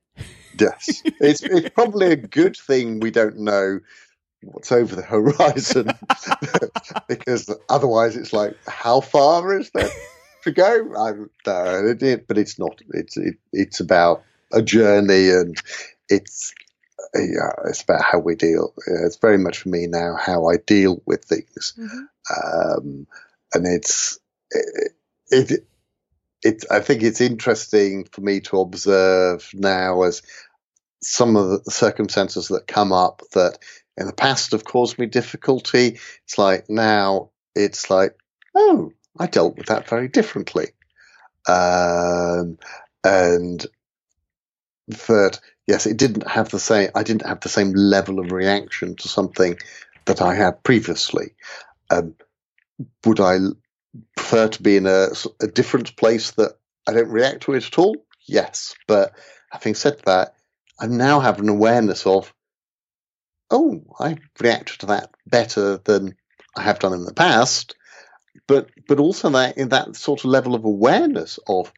[0.58, 1.02] Yes.
[1.20, 3.80] It's it's probably a good thing we don't know
[4.42, 5.88] what's over the horizon
[7.08, 9.88] because otherwise it's like how far is there
[10.42, 10.92] to go?
[10.98, 11.12] I
[11.44, 12.80] don't know, but it's not.
[12.90, 15.60] It's it, it's about a journey and
[16.08, 16.54] it's
[17.14, 18.74] yeah, it's about how we deal.
[18.86, 22.78] It's very much for me now how I deal with things, mm-hmm.
[22.78, 23.06] um,
[23.52, 24.18] and it's
[24.50, 24.92] it,
[25.30, 25.66] it,
[26.42, 26.64] it.
[26.70, 30.22] I think it's interesting for me to observe now as
[31.02, 33.58] some of the circumstances that come up that
[33.96, 35.98] in the past have caused me difficulty.
[36.24, 38.16] It's like now it's like,
[38.54, 40.68] oh, I dealt with that very differently,
[41.48, 42.58] um,
[43.04, 43.64] and
[44.88, 46.90] that yes, it didn't have the same.
[46.94, 49.58] I didn't have the same level of reaction to something
[50.06, 51.34] that I had previously.
[51.90, 52.14] Um,
[53.04, 53.38] would I
[54.16, 55.08] prefer to be in a,
[55.40, 57.96] a different place that I don't react to it at all?
[58.26, 59.12] Yes, but
[59.50, 60.34] having said that,
[60.78, 62.32] I now have an awareness of,
[63.50, 66.16] oh, I reacted to that better than
[66.56, 67.76] I have done in the past.
[68.46, 71.72] But but also that in that sort of level of awareness of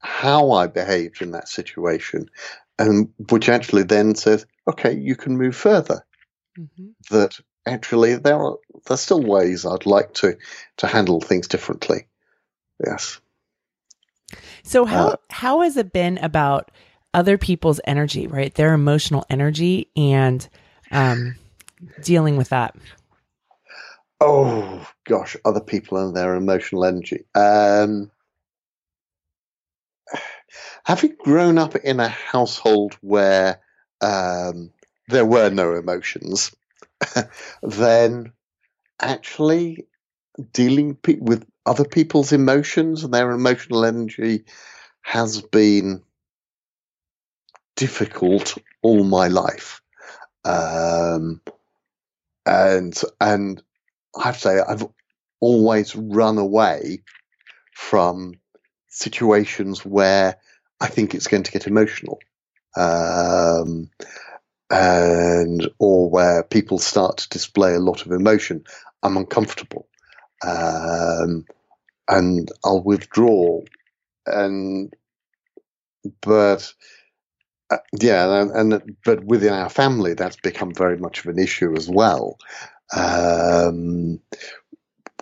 [0.00, 2.30] how I behaved in that situation
[2.78, 6.04] and which actually then says, okay, you can move further.
[6.58, 6.88] Mm-hmm.
[7.10, 10.36] That actually there are there's still ways I'd like to
[10.78, 12.06] to handle things differently.
[12.84, 13.20] Yes.
[14.62, 16.70] So how uh, how has it been about
[17.14, 18.54] other people's energy, right?
[18.54, 20.46] Their emotional energy and
[20.90, 21.36] um,
[22.02, 22.76] dealing with that.
[24.20, 27.24] Oh gosh, other people and their emotional energy.
[27.34, 28.10] Um,
[30.84, 33.60] having grown up in a household where
[34.00, 34.70] um,
[35.08, 36.54] there were no emotions,
[37.62, 38.32] then
[39.00, 39.86] actually
[40.52, 44.44] dealing pe- with other people's emotions and their emotional energy
[45.02, 46.02] has been
[47.76, 49.80] difficult all my life.
[50.44, 51.40] Um,
[52.46, 53.62] and and
[54.18, 54.86] I have to say I've
[55.40, 57.02] always run away
[57.72, 58.34] from
[58.98, 60.36] situations where
[60.80, 62.18] I think it's going to get emotional.
[62.76, 63.90] Um,
[64.70, 68.64] and or where people start to display a lot of emotion,
[69.02, 69.88] I'm uncomfortable,
[70.46, 71.46] um,
[72.08, 73.62] and I'll withdraw.
[74.26, 74.92] And
[76.20, 76.72] but
[77.70, 81.74] uh, yeah, and, and, but within our family, that's become very much of an issue
[81.76, 82.36] as well.
[82.94, 84.20] Um,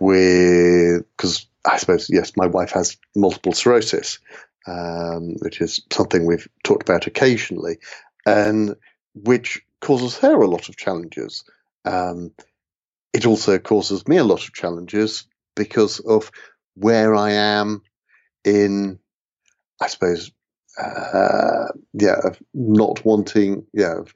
[0.01, 4.19] with because I suppose yes, my wife has multiple sclerosis,
[4.67, 7.79] um, which is something we've talked about occasionally,
[8.25, 8.77] and
[9.15, 11.45] which causes her a lot of challenges.
[11.85, 12.33] Um,
[13.13, 16.31] it also causes me a lot of challenges because of
[16.75, 17.83] where I am
[18.45, 18.99] in,
[19.81, 20.31] I suppose,
[20.79, 24.13] uh, yeah, of not wanting, yeah, of,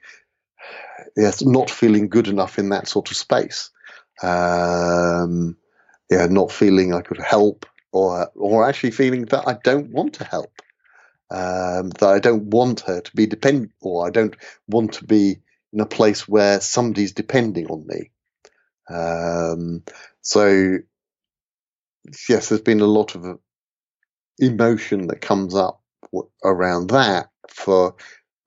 [1.17, 3.71] yes, not feeling good enough in that sort of space.
[4.21, 5.57] Um,
[6.11, 10.25] yeah, not feeling I could help or or actually feeling that I don't want to
[10.25, 10.61] help,
[11.31, 14.35] um, that I don't want her to be dependent, or I don't
[14.67, 15.37] want to be
[15.73, 18.11] in a place where somebody's depending on me.
[18.89, 19.83] Um,
[20.21, 20.77] so
[22.27, 23.39] yes, there's been a lot of
[24.37, 25.81] emotion that comes up
[26.43, 27.95] around that for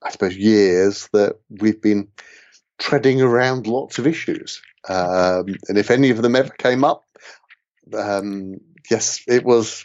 [0.02, 2.08] I suppose years that we've been
[2.78, 4.60] treading around lots of issues.
[4.86, 7.03] Um, and if any of them ever came up,
[7.92, 8.56] um,
[8.90, 9.84] yes, it was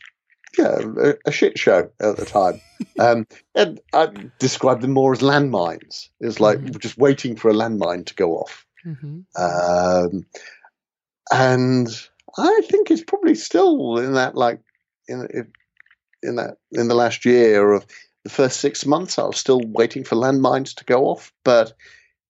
[0.58, 2.62] yeah, a, a, shit show at the time.
[2.98, 4.08] Um, and I
[4.40, 6.10] described them more as landmines.
[6.20, 6.80] It was like mm-hmm.
[6.80, 8.66] just waiting for a landmine to go off.
[8.86, 9.20] Mm-hmm.
[9.42, 10.26] Um,
[11.32, 11.88] and
[12.38, 14.60] I think it's probably still in that like
[15.08, 15.50] in
[16.22, 17.86] in that in the last year of
[18.24, 21.74] the first six months, I was still waiting for landmines to go off, but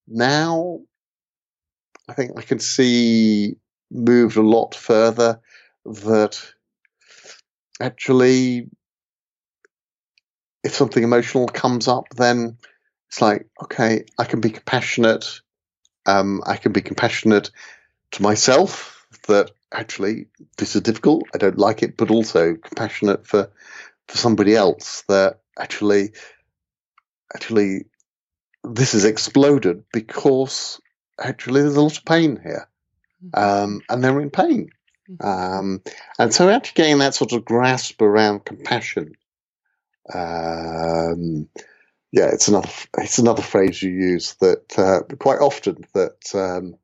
[0.08, 0.82] now
[2.08, 3.56] I think I can see
[3.92, 5.40] moved a lot further
[5.90, 6.40] that
[7.82, 8.70] actually
[10.64, 12.58] if something emotional comes up then
[13.08, 15.42] it's like okay i can be compassionate
[16.06, 17.52] um, i can be compassionate
[18.12, 20.28] to myself that actually
[20.58, 23.50] this is difficult i don't like it but also compassionate for
[24.08, 26.12] for somebody else that actually
[27.34, 27.86] actually
[28.64, 30.80] this has exploded because
[31.20, 32.68] actually there's a lot of pain here
[33.34, 34.70] um, and they're in pain
[35.22, 35.82] um,
[36.18, 39.14] and so actually getting that sort of grasp around compassion
[40.14, 41.48] um,
[42.12, 46.76] yeah it's another it's another phrase you use that uh, quite often that um,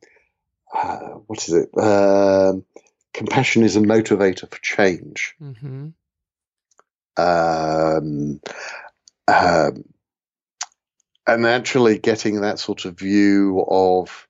[0.75, 1.69] uh, what is it?
[1.77, 2.65] Um,
[3.13, 5.35] compassion is a motivator for change.
[5.41, 5.89] Mm-hmm.
[7.17, 8.41] um,
[9.27, 9.83] um,
[11.27, 14.27] and actually getting that sort of view of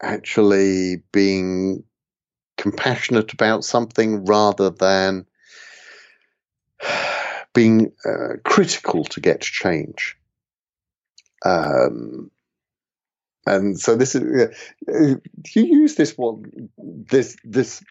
[0.00, 1.82] actually being
[2.56, 5.26] compassionate about something rather than
[7.54, 10.16] being uh, critical to get change.
[11.44, 12.30] Um,
[13.46, 14.50] and so this is
[14.88, 15.14] uh,
[15.54, 17.82] you use this one this this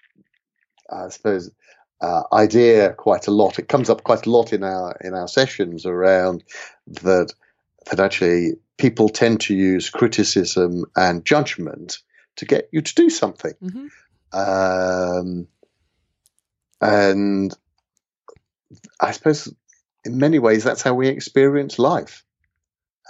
[0.91, 1.49] I suppose
[2.01, 3.57] uh, idea quite a lot.
[3.57, 6.43] It comes up quite a lot in our in our sessions around
[6.87, 7.33] that
[7.89, 11.99] that actually people tend to use criticism and judgment
[12.35, 13.53] to get you to do something.
[13.63, 13.87] Mm-hmm.
[14.33, 15.47] Um,
[16.81, 17.55] and
[18.99, 19.53] I suppose
[20.03, 22.23] in many ways that's how we experience life.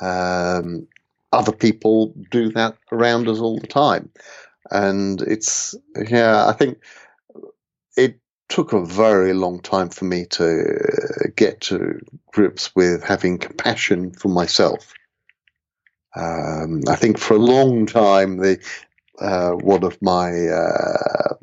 [0.01, 0.88] Um,
[1.32, 4.09] other people do that around us all the time.
[4.72, 5.76] And it's,
[6.09, 6.80] yeah, I think
[7.97, 11.99] it took a very long time for me to get to
[12.32, 14.93] grips with having compassion for myself.
[16.16, 18.59] Um, I think for a long time, the
[19.20, 21.34] uh, one of my uh,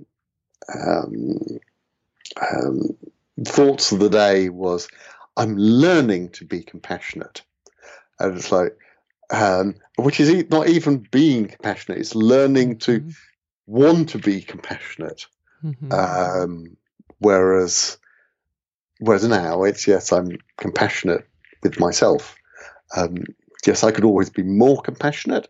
[0.74, 1.38] um,
[2.40, 2.80] um,
[3.44, 4.88] thoughts of the day was,
[5.36, 7.42] "I'm learning to be compassionate,"
[8.18, 8.76] and it's like,
[9.30, 13.10] um, which is not even being compassionate; it's learning to
[13.66, 15.26] want to be compassionate.
[15.64, 15.92] Mm-hmm.
[15.92, 16.76] Um,
[17.18, 17.98] whereas,
[18.98, 21.26] whereas now it's yes, I'm compassionate
[21.62, 22.36] with myself.
[22.96, 23.24] Um,
[23.66, 25.48] yes, I could always be more compassionate,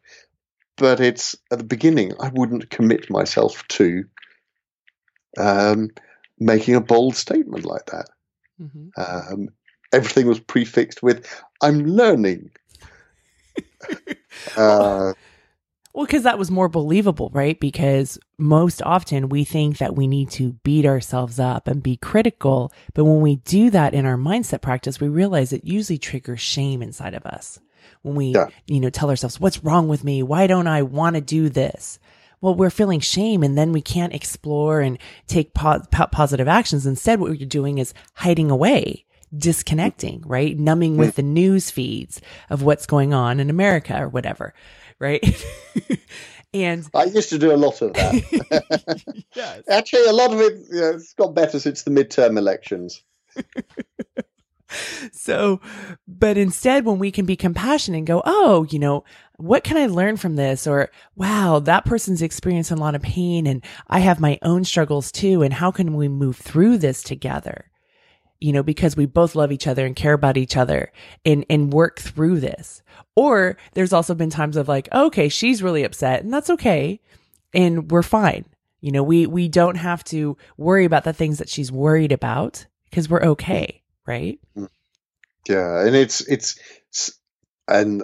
[0.83, 4.05] but it's at the beginning I wouldn't commit myself to
[5.39, 5.91] um,
[6.41, 8.07] making a bold statement like that.
[8.61, 8.89] Mm-hmm.
[9.01, 9.51] Um,
[9.93, 11.25] everything was prefixed with
[11.63, 12.51] "I'm learning."
[14.57, 15.13] uh,
[15.95, 17.61] Well, because that was more believable, right?
[17.61, 22.73] Because most often we think that we need to beat ourselves up and be critical.
[22.93, 26.83] But when we do that in our mindset practice, we realize it usually triggers shame
[26.83, 27.61] inside of us.
[28.03, 28.49] When we, Yeah.
[28.67, 30.23] you know, tell ourselves, what's wrong with me?
[30.23, 31.99] Why don't I want to do this?
[32.41, 36.87] Well, we're feeling shame and then we can't explore and take po- po- positive actions.
[36.87, 39.05] Instead, what you're doing is hiding away,
[39.37, 40.59] disconnecting, right?
[40.59, 42.21] Numbing with the news feeds
[42.51, 44.55] of what's going on in America or whatever,
[44.99, 45.23] right?
[46.55, 49.23] and I used to do a lot of that.
[49.37, 49.63] yes.
[49.69, 53.05] Actually, a lot of it you know, it's got better since the midterm elections.
[55.13, 55.61] So,
[56.07, 59.05] but instead, when we can be compassionate and go, oh, you know,
[59.37, 60.67] what can I learn from this?
[60.67, 65.11] Or, wow, that person's experiencing a lot of pain and I have my own struggles
[65.11, 65.43] too.
[65.43, 67.71] And how can we move through this together?
[68.41, 70.93] You know, because we both love each other and care about each other
[71.25, 72.83] and, and work through this.
[73.15, 77.01] Or there's also been times of like, okay, she's really upset and that's okay.
[77.53, 78.45] And we're fine.
[78.81, 82.67] You know, we, we don't have to worry about the things that she's worried about
[82.91, 83.82] because we're okay.
[84.07, 84.41] Right.
[85.49, 86.59] Yeah, and it's it's
[87.69, 88.03] and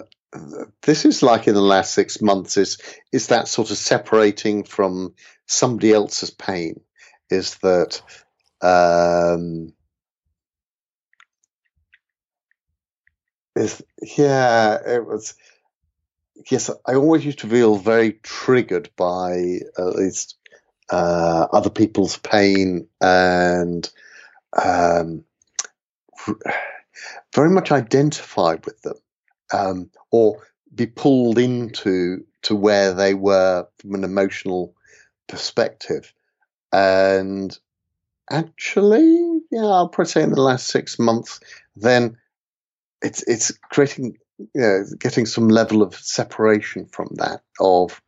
[0.83, 2.77] this is like in the last six months is
[3.11, 5.15] is that sort of separating from
[5.47, 6.81] somebody else's pain
[7.29, 8.01] is that
[8.61, 9.73] um
[13.55, 13.81] is
[14.17, 15.35] yeah it was
[16.51, 20.37] yes I always used to feel very triggered by at least
[20.91, 23.89] uh, other people's pain and
[24.53, 25.23] um
[27.35, 28.97] very much identify with them
[29.53, 34.73] um, or be pulled into to where they were from an emotional
[35.27, 36.13] perspective.
[36.71, 37.57] And
[38.29, 41.39] actually yeah i'll probably say in the last six months
[41.75, 42.17] then
[43.01, 48.01] it's it's creating you know getting some level of separation from that of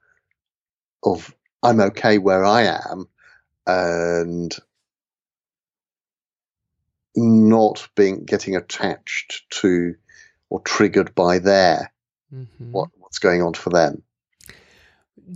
[1.03, 3.07] of i'm okay where i am
[3.65, 4.57] and
[7.15, 9.95] not being getting attached to
[10.49, 11.91] or triggered by their
[12.33, 12.71] Mhm.
[12.71, 14.03] what, what's going on for them.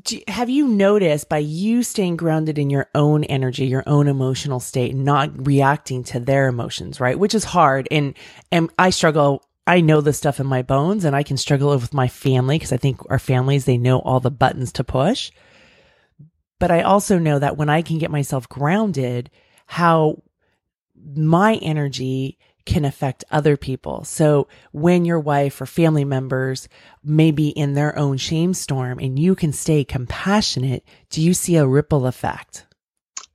[0.04, 4.60] Do, have you noticed by you staying grounded in your own energy, your own emotional
[4.60, 7.20] state, not reacting to their emotions, right?
[7.20, 7.88] Which is hard.
[7.92, 8.14] And
[8.52, 9.44] and I struggle.
[9.68, 12.72] I know the stuff in my bones, and I can struggle with my family because
[12.72, 15.32] I think our families they know all the buttons to push.
[16.60, 19.30] But I also know that when I can get myself grounded,
[19.66, 20.22] how
[21.06, 24.04] my energy can affect other people.
[24.04, 26.68] So when your wife or family members
[27.04, 31.58] may be in their own shame storm and you can stay compassionate, do you see
[31.58, 32.66] a ripple effect?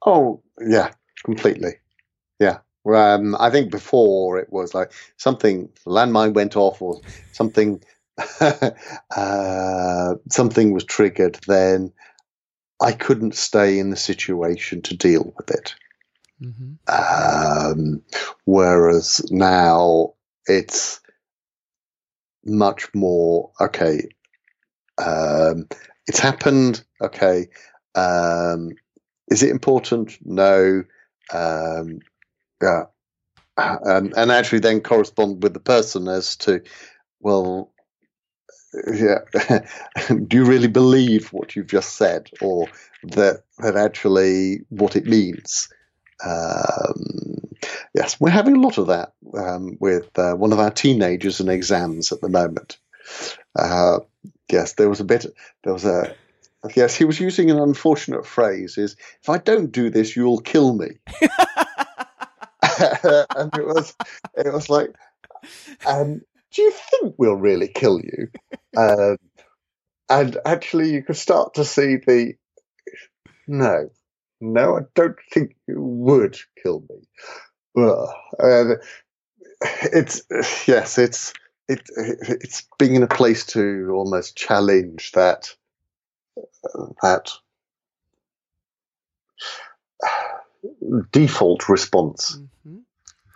[0.05, 0.91] Oh, yeah,
[1.25, 1.75] completely.
[2.41, 2.59] Yeah.
[2.87, 7.01] Um, I think before it was like something, landmine went off or
[7.33, 7.83] something,
[8.41, 11.93] uh, something was triggered, then
[12.81, 15.75] I couldn't stay in the situation to deal with it.
[16.43, 17.72] Mm-hmm.
[17.72, 18.03] Um,
[18.45, 20.14] whereas now
[20.47, 21.01] it's
[22.45, 24.09] much more okay.
[24.99, 25.68] Um,
[26.07, 26.84] it's happened.
[27.01, 27.49] Okay.
[27.95, 28.72] Um,
[29.28, 30.18] is it important?
[30.24, 30.84] No.
[31.32, 32.01] Um,
[32.62, 32.84] yeah.
[33.57, 36.62] And, and actually then correspond with the person as to,
[37.20, 37.72] well,
[38.93, 39.18] yeah,
[40.09, 42.68] do you really believe what you've just said or
[43.03, 45.68] that, that actually what it means?
[46.25, 47.51] Um,
[47.95, 51.49] yes, we're having a lot of that um, with uh, one of our teenagers and
[51.49, 52.79] exams at the moment.
[53.59, 54.01] Uh,
[54.51, 55.27] yes, there was a bit.
[55.64, 56.14] There was a.
[56.77, 60.75] Yes, he was using an unfortunate phrase: "Is if I don't do this, you'll kill
[60.75, 60.89] me."
[62.81, 63.95] and it was,
[64.37, 64.95] it was like,
[65.87, 66.21] um,
[66.53, 68.29] "Do you think we'll really kill you?"
[68.77, 69.16] Um,
[70.09, 72.35] and actually, you could start to see the
[73.47, 73.91] no,
[74.41, 76.97] no, I don't think you would kill me.
[77.76, 78.07] Uh,
[79.61, 80.22] it's
[80.66, 81.32] yes, it's
[81.68, 85.55] it, it's being in a place to almost challenge that
[87.03, 87.30] that
[91.12, 92.38] default response.
[92.66, 92.78] Mm-hmm.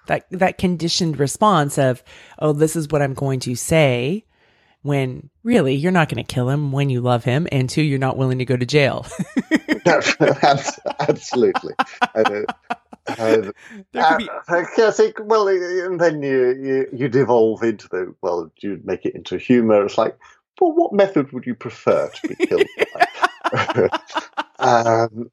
[0.06, 2.02] That that conditioned response of,
[2.38, 4.24] oh, this is what I'm going to say.
[4.84, 7.98] When really you're not going to kill him when you love him, and two, you're
[7.98, 9.06] not willing to go to jail.
[9.86, 11.72] Absolutely.
[12.02, 12.42] Uh,
[13.06, 13.50] uh,
[13.92, 14.28] there could be
[14.76, 19.14] yes, it, well, and then you, you you devolve into the well, you make it
[19.14, 19.84] into humor.
[19.84, 20.18] It's like,
[20.60, 23.88] well, what method would you prefer to be killed by?
[24.58, 25.30] um,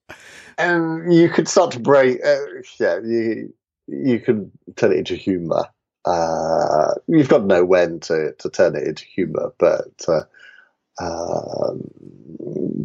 [0.57, 2.23] and you could start to break.
[2.25, 2.37] Uh,
[2.79, 3.53] yeah, you
[3.87, 5.65] you can turn it into humor.
[6.05, 10.23] Uh, you've got to know when to, to turn it into humor, but uh,
[10.99, 11.81] um,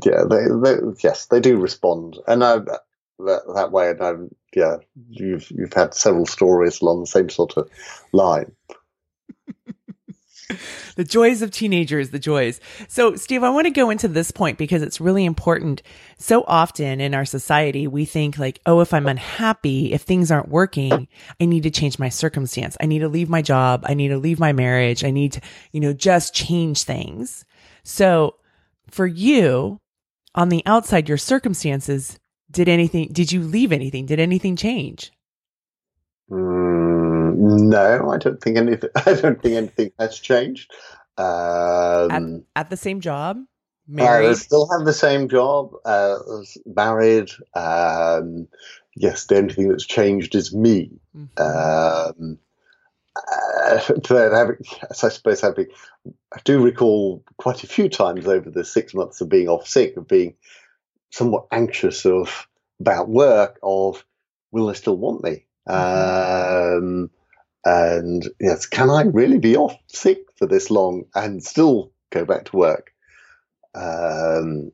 [0.05, 4.77] yeah, they, they, yes, they do respond, and I, that that way, and I'm, yeah,
[5.11, 7.71] you've you've had several stories along the same sort of
[8.13, 8.53] line.
[10.97, 12.61] The joys of teenagers, the joys.
[12.89, 15.83] So, Steve, I want to go into this point because it's really important.
[16.19, 20.49] So often in our society, we think like, oh, if I'm unhappy, if things aren't
[20.49, 21.09] working,
[21.41, 22.77] I need to change my circumstance.
[22.81, 23.85] I need to leave my job.
[23.87, 25.05] I need to leave my marriage.
[25.05, 25.41] I need to,
[25.73, 27.45] you know, just change things.
[27.83, 28.37] So
[28.91, 29.81] for you
[30.35, 32.19] on the outside, your circumstances,
[32.51, 34.07] did anything, did you leave anything?
[34.07, 35.13] Did anything change?
[36.31, 36.86] Mm,
[37.47, 38.91] no, I don't think anything.
[39.07, 40.73] I don't think anything has changed.
[41.19, 42.23] Um, At,
[42.57, 43.43] at the same job, I
[43.89, 44.37] married.
[44.37, 45.75] still have the same job.
[45.85, 46.19] Uh,
[46.67, 47.31] married.
[47.55, 48.49] Um,
[48.95, 50.91] yes, the only thing that's changed is me.
[51.17, 51.41] Mhm.
[51.41, 52.39] Um,
[53.17, 55.67] uh, but having, yes, I suppose having,
[56.35, 59.97] I do recall quite a few times over the six months of being off sick
[59.97, 60.35] of being
[61.11, 62.47] somewhat anxious of
[62.81, 63.59] about work.
[63.63, 64.05] Of
[64.51, 65.45] will they still want me?
[65.67, 67.11] Um,
[67.67, 72.45] and yes, can I really be off sick for this long and still go back
[72.45, 72.93] to work?
[73.75, 74.71] Um,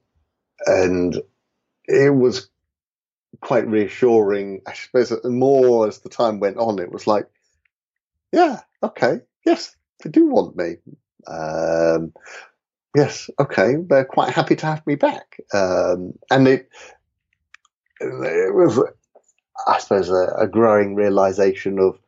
[0.66, 1.16] and
[1.86, 2.51] it was
[3.40, 4.61] quite reassuring.
[4.66, 7.26] I suppose more as the time went on, it was like,
[8.30, 9.74] yeah, okay, yes,
[10.05, 10.76] they do want me.
[11.26, 12.12] Um,
[12.95, 15.40] yes, okay, they're quite happy to have me back.
[15.55, 16.68] Um, and it,
[18.03, 18.78] it was,
[19.66, 21.99] I suppose, a, a growing realization of,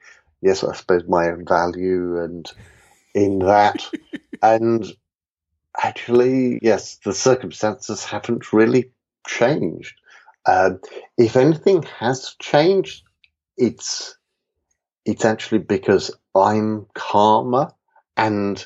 [0.44, 2.50] yes, I suppose my own value and
[3.14, 3.84] in that.
[4.42, 4.86] and
[5.82, 8.90] actually, yes, the circumstances haven't really
[9.26, 9.94] changed.
[10.46, 10.80] Um,
[11.16, 13.02] if anything has changed,
[13.56, 14.16] it's
[15.06, 17.72] it's actually because I'm calmer
[18.16, 18.64] and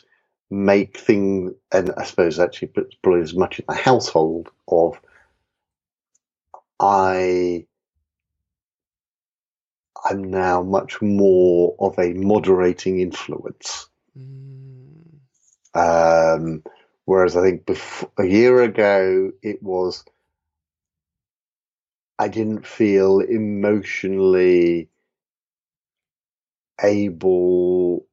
[0.50, 2.72] make things, and I suppose actually
[3.02, 4.98] probably as much in the household of
[6.80, 7.66] I
[10.04, 13.88] I'm now much more of a moderating influence.
[14.18, 15.18] Mm.
[15.74, 16.62] Um,
[17.04, 20.04] whereas I think before, a year ago it was
[22.18, 24.88] I didn't feel emotionally
[26.82, 28.06] able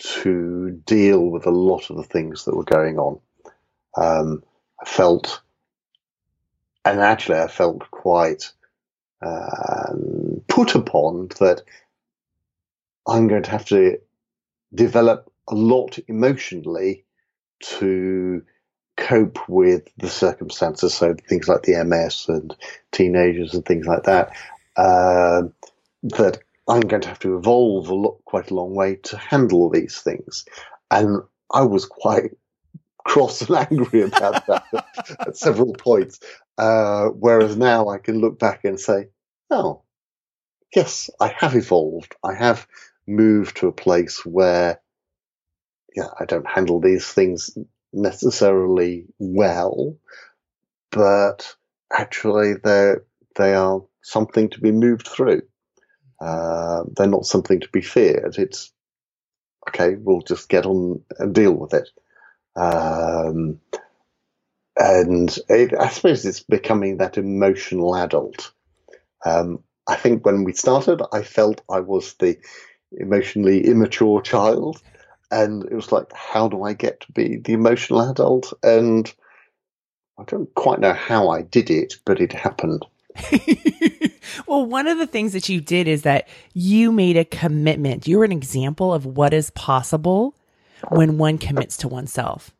[0.00, 3.20] to deal with a lot of the things that were going on.
[3.96, 4.42] Um,
[4.80, 5.42] I felt,
[6.84, 8.52] and actually, I felt quite
[9.22, 10.23] um,
[10.54, 11.62] put upon that
[13.08, 13.98] I'm going to have to
[14.72, 17.04] develop a lot emotionally
[17.60, 18.40] to
[18.96, 20.94] cope with the circumstances.
[20.94, 22.54] So things like the MS and
[22.92, 24.30] teenagers and things like that.
[24.76, 25.42] Uh,
[26.04, 26.38] that
[26.68, 30.02] I'm going to have to evolve a lot, quite a long way to handle these
[30.02, 30.44] things.
[30.88, 32.30] And I was quite
[33.04, 36.20] cross and angry about that at several points.
[36.56, 39.08] Uh, whereas now I can look back and say,
[39.50, 39.82] oh,
[40.74, 42.14] yes, I have evolved.
[42.22, 42.66] I have
[43.06, 44.80] moved to a place where
[45.94, 47.56] yeah, I don't handle these things
[47.92, 49.96] necessarily well,
[50.90, 51.54] but
[51.92, 52.94] actually they
[53.36, 55.42] they are something to be moved through.
[56.20, 58.36] Uh, they're not something to be feared.
[58.38, 58.72] It's
[59.68, 59.96] okay.
[59.96, 61.88] We'll just get on and deal with it.
[62.56, 63.60] Um,
[64.76, 68.52] and it, I suppose it's becoming that emotional adult.
[69.24, 72.38] Um, I think when we started, I felt I was the
[72.92, 74.82] emotionally immature child,
[75.30, 78.52] and it was like, how do I get to be the emotional adult?
[78.62, 79.12] And
[80.18, 82.84] I don't quite know how I did it, but it happened.
[84.46, 88.06] well, one of the things that you did is that you made a commitment.
[88.06, 90.34] You were an example of what is possible
[90.90, 92.52] when one commits to oneself.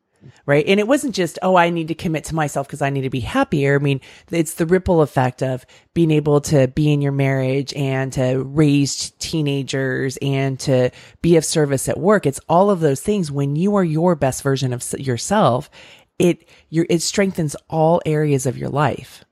[0.46, 0.64] Right.
[0.66, 3.10] And it wasn't just, oh, I need to commit to myself because I need to
[3.10, 3.76] be happier.
[3.76, 4.00] I mean,
[4.30, 5.64] it's the ripple effect of
[5.94, 10.90] being able to be in your marriage and to raise teenagers and to
[11.22, 12.26] be of service at work.
[12.26, 13.30] It's all of those things.
[13.30, 15.70] When you are your best version of yourself,
[16.18, 19.24] it, it strengthens all areas of your life.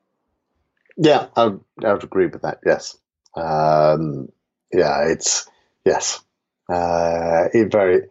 [0.96, 2.58] Yeah, I would, I would agree with that.
[2.66, 2.98] Yes.
[3.34, 4.28] Um,
[4.72, 5.48] yeah, it's
[5.84, 6.20] yes.
[6.70, 8.02] Uh, it very.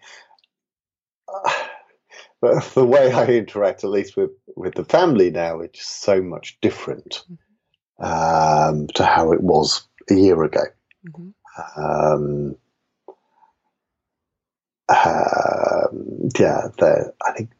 [1.27, 1.60] Uh,
[2.73, 7.23] the way I interact, at least with with the family now, it's so much different
[7.31, 8.03] mm-hmm.
[8.03, 10.63] um, to how it was a year ago.
[11.07, 11.29] Mm-hmm.
[11.77, 12.55] Um,
[14.89, 17.51] um, yeah, I think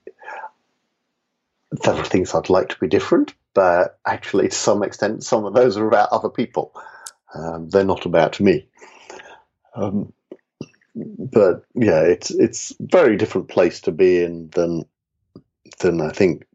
[1.72, 5.54] there are things I'd like to be different, but actually, to some extent, some of
[5.54, 6.74] those are about other people.
[7.36, 8.68] Um, they're not about me.
[9.76, 10.12] Um,
[10.96, 14.86] but yeah, it's it's a very different place to be in than
[15.80, 16.46] than I think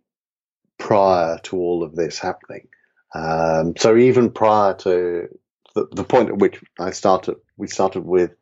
[0.79, 2.69] prior to all of this happening.
[3.15, 5.29] Um, so even prior to
[5.75, 8.33] the, the, point at which I started, we started with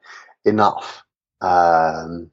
[0.45, 1.05] enough.
[1.41, 2.31] Um,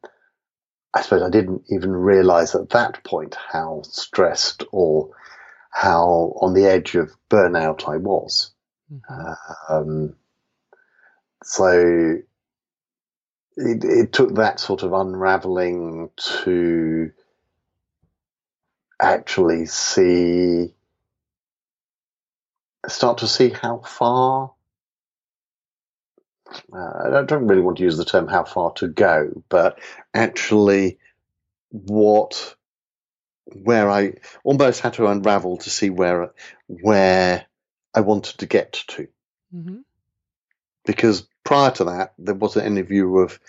[0.93, 5.11] I suppose I didn't even realize at that point how stressed or
[5.69, 8.51] how on the edge of burnout I was.
[8.91, 9.73] Mm-hmm.
[9.73, 10.15] Um,
[11.43, 12.17] so
[13.57, 17.11] it, it took that sort of unraveling to
[18.99, 20.73] actually see,
[22.87, 24.53] start to see how far.
[26.73, 29.79] Uh, I don't really want to use the term how far to go, but
[30.13, 30.99] actually
[31.69, 32.55] what
[33.45, 36.31] where I almost had to unravel to see where
[36.67, 37.45] where
[37.93, 39.07] I wanted to get to.
[39.53, 39.79] Mm-hmm.
[40.85, 43.39] Because prior to that, there wasn't any view of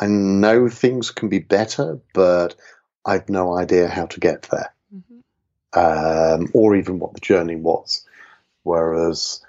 [0.00, 2.56] I know things can be better, but
[3.04, 6.42] I've no idea how to get there, mm-hmm.
[6.42, 8.06] um, or even what the journey was.
[8.62, 9.44] Whereas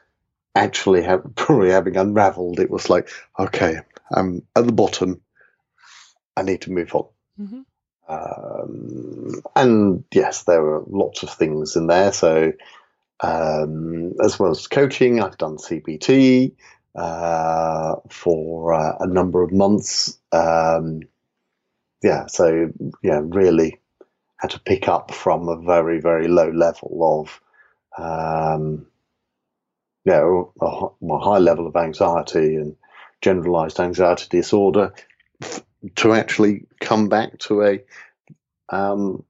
[0.54, 3.80] actually, have, probably having unraveled, it was like, okay,
[4.12, 5.22] I'm at the bottom.
[6.36, 7.08] I need to move on.
[7.40, 7.62] Mm-hmm.
[8.10, 12.12] Um, and yes, there are lots of things in there.
[12.12, 12.52] So,
[13.22, 16.54] um, as well as coaching, I've done CBT
[16.96, 20.18] uh, for uh, a number of months.
[20.32, 21.02] Um,
[22.04, 22.72] yeah, so
[23.04, 23.80] yeah, really
[24.38, 27.42] had to pick up from a very very low level of
[27.98, 28.88] um,
[30.06, 32.76] yeah, a, a high level of anxiety and
[33.22, 34.94] generalized anxiety disorder
[35.96, 37.84] to actually come back to a
[38.70, 39.24] um,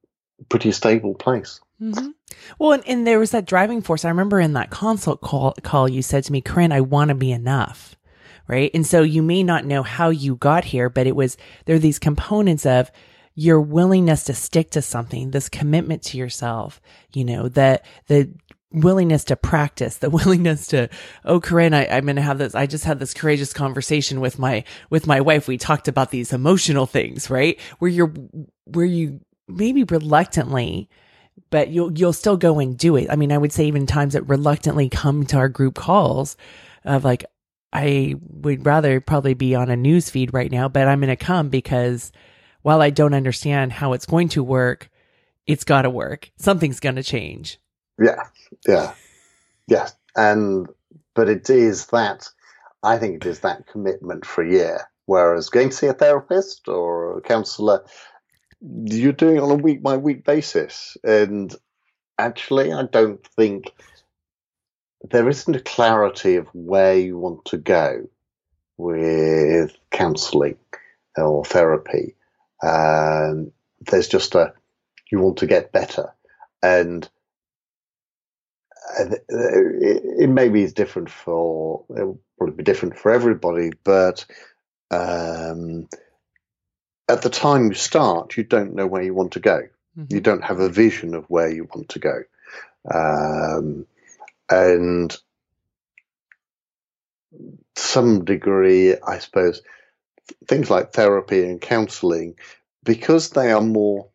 [0.48, 1.60] pretty stable place.
[1.82, 2.10] Mm-hmm.
[2.60, 4.04] Well, and, and, there was that driving force.
[4.04, 7.14] I remember in that consult call, call you said to me, Koren, I want to
[7.16, 7.96] be enough.
[8.46, 8.70] Right.
[8.72, 11.80] And so you may not know how you got here, but it was, there are
[11.80, 12.90] these components of
[13.34, 16.80] your willingness to stick to something, this commitment to yourself,
[17.14, 18.32] you know, that the
[18.70, 20.88] willingness to practice, the willingness to,
[21.24, 22.54] oh, Koren, I, I'm going to have this.
[22.54, 25.48] I just had this courageous conversation with my, with my wife.
[25.48, 27.58] We talked about these emotional things, right?
[27.78, 28.12] Where you're,
[28.64, 30.88] where you maybe reluctantly,
[31.52, 33.08] but you'll, you'll still go and do it.
[33.10, 36.36] I mean, I would say even times that reluctantly come to our group calls
[36.84, 37.26] of like,
[37.72, 41.16] I would rather probably be on a news feed right now, but I'm going to
[41.16, 42.12] come because
[42.62, 44.90] while I don't understand how it's going to work,
[45.46, 46.32] it's got to work.
[46.38, 47.60] Something's going to change.
[48.00, 48.24] Yeah,
[48.66, 48.94] yeah,
[49.68, 49.88] Yeah.
[50.16, 50.68] And
[51.14, 52.28] but it is that
[52.82, 54.88] I think it is that commitment for a year.
[55.06, 57.84] Whereas going to see a therapist or a counselor,
[58.62, 60.96] you're doing on a week by week basis.
[61.04, 61.54] And
[62.18, 63.72] actually, I don't think
[65.10, 68.08] there isn't a clarity of where you want to go
[68.76, 70.56] with counselling
[71.16, 72.14] or therapy.
[72.62, 73.52] Um,
[73.90, 74.52] there's just a
[75.10, 76.14] you want to get better,
[76.62, 77.08] and
[78.98, 84.24] it, it maybe is different for it will probably be different for everybody, but
[84.90, 85.88] um,
[87.12, 89.60] at the time you start, you don't know where you want to go.
[89.98, 90.14] Mm-hmm.
[90.14, 92.22] You don't have a vision of where you want to go.
[92.90, 93.86] Um,
[94.48, 95.16] and
[97.76, 99.62] some degree, I suppose,
[100.48, 102.36] things like therapy and counselling,
[102.82, 104.08] because they are more,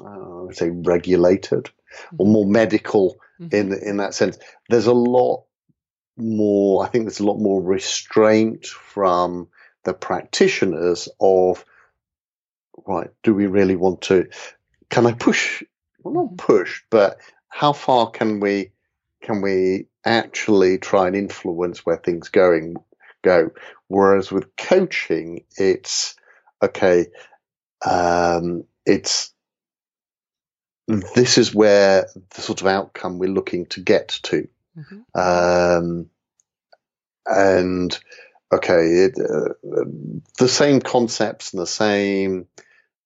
[0.00, 1.70] uh, I would say, regulated
[2.18, 3.54] or more medical mm-hmm.
[3.54, 4.38] in in that sense.
[4.68, 5.44] There's a lot
[6.16, 6.84] more.
[6.84, 9.48] I think there's a lot more restraint from
[9.84, 11.64] the practitioners of
[12.86, 13.10] right.
[13.22, 14.28] Do we really want to?
[14.90, 15.62] Can I push?
[16.00, 16.36] Well, not mm-hmm.
[16.36, 17.18] push, but
[17.48, 18.72] how far can we
[19.22, 22.74] can we actually try and influence where things going
[23.22, 23.50] go?
[23.88, 26.16] Whereas with coaching, it's
[26.62, 27.06] okay.
[27.86, 29.32] Um, it's
[30.88, 35.20] this is where the sort of outcome we're looking to get to, mm-hmm.
[35.20, 36.06] um,
[37.26, 37.98] and
[38.52, 39.54] okay, it, uh,
[40.38, 42.46] the same concepts and the same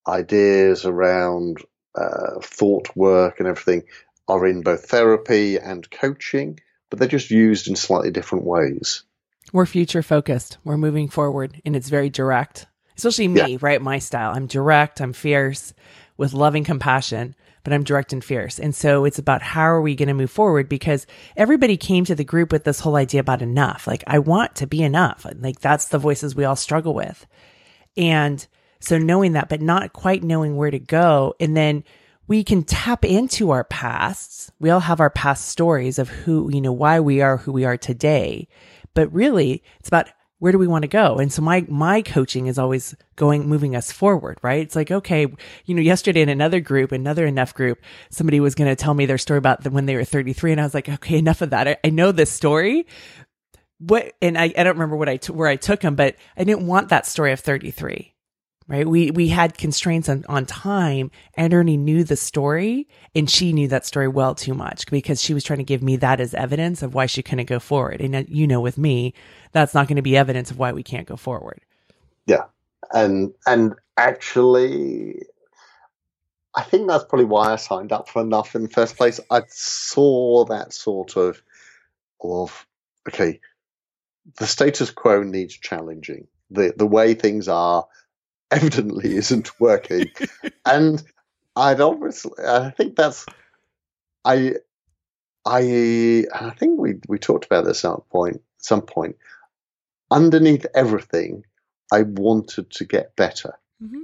[0.07, 1.59] ideas around
[1.95, 3.85] uh, thought work and everything
[4.29, 6.59] are in both therapy and coaching,
[6.91, 9.05] but they're just used in slightly different ways.
[9.53, 10.59] We're future focused.
[10.65, 12.67] We're moving forward, and it's very direct.
[12.97, 13.59] Especially me, yeah.
[13.61, 13.81] right?
[13.81, 14.33] My style.
[14.35, 15.01] I'm direct.
[15.01, 15.73] I'm fierce
[16.17, 17.37] with loving compassion,
[17.67, 18.61] but I'm direct and fierce.
[18.61, 20.69] And so it's about how are we going to move forward?
[20.69, 21.05] Because
[21.37, 23.89] everybody came to the group with this whole idea about enough.
[23.89, 25.27] Like, I want to be enough.
[25.41, 27.27] Like, that's the voices we all struggle with.
[27.97, 28.47] And
[28.79, 31.35] so knowing that, but not quite knowing where to go.
[31.41, 31.83] And then
[32.29, 34.53] we can tap into our pasts.
[34.61, 37.65] We all have our past stories of who, you know, why we are who we
[37.65, 38.47] are today.
[38.95, 40.07] But really, it's about
[40.39, 41.17] where do we want to go?
[41.17, 44.61] And so my, my coaching is always going, moving us forward, right?
[44.61, 45.27] It's like, okay,
[45.65, 47.81] you know, yesterday in another group, another enough group,
[48.11, 50.53] somebody was going to tell me their story about the, when they were 33.
[50.53, 51.69] And I was like, okay, enough of that.
[51.69, 52.87] I, I know this story.
[53.79, 56.45] What, and I, I don't remember what I, t- where I took them, but I
[56.45, 58.16] didn't want that story of 33
[58.69, 58.87] right?
[58.87, 63.69] We we had constraints on, on time and Ernie knew the story and she knew
[63.69, 66.83] that story well too much because she was trying to give me that as evidence
[66.83, 68.01] of why she couldn't go forward.
[68.01, 69.15] And uh, you know, with me,
[69.53, 71.61] that's not going to be evidence of why we can't go forward.
[72.27, 72.45] Yeah.
[72.93, 75.23] And and actually
[76.57, 79.21] I think that's probably why I signed up for enough in the first place.
[79.31, 81.41] I saw that sort of
[82.21, 82.67] of
[83.09, 83.41] okay,
[84.39, 86.27] the status quo needs challenging.
[86.51, 87.87] The the way things are
[88.51, 90.11] evidently isn't working.
[90.65, 91.03] and
[91.55, 93.27] I'd obviously, I think that's,
[94.25, 94.55] I,
[95.47, 98.43] I, I think we we talked about this at some point.
[98.59, 99.17] Some point,
[100.11, 101.45] underneath everything,
[101.93, 103.55] I wanted to get better.
[103.83, 104.03] Mm-hmm.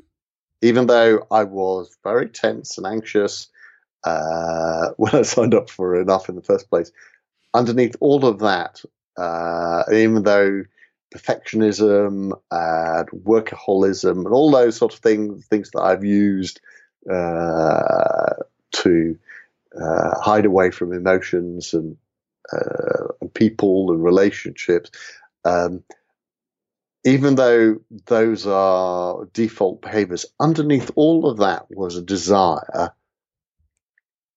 [0.63, 3.49] Even though I was very tense and anxious
[4.05, 6.93] uh, when I signed up for enough in the first place,
[7.53, 8.81] underneath all of that,
[9.17, 10.63] uh, even though
[11.13, 16.61] perfectionism and workaholism and all those sort of things, things that I've used
[17.11, 18.35] uh,
[18.73, 19.19] to
[19.81, 21.97] uh, hide away from emotions and,
[22.53, 24.91] uh, and people and relationships.
[25.45, 25.83] Um,
[27.05, 32.95] even though those are default behaviors, underneath all of that was a desire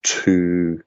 [0.04, 0.82] to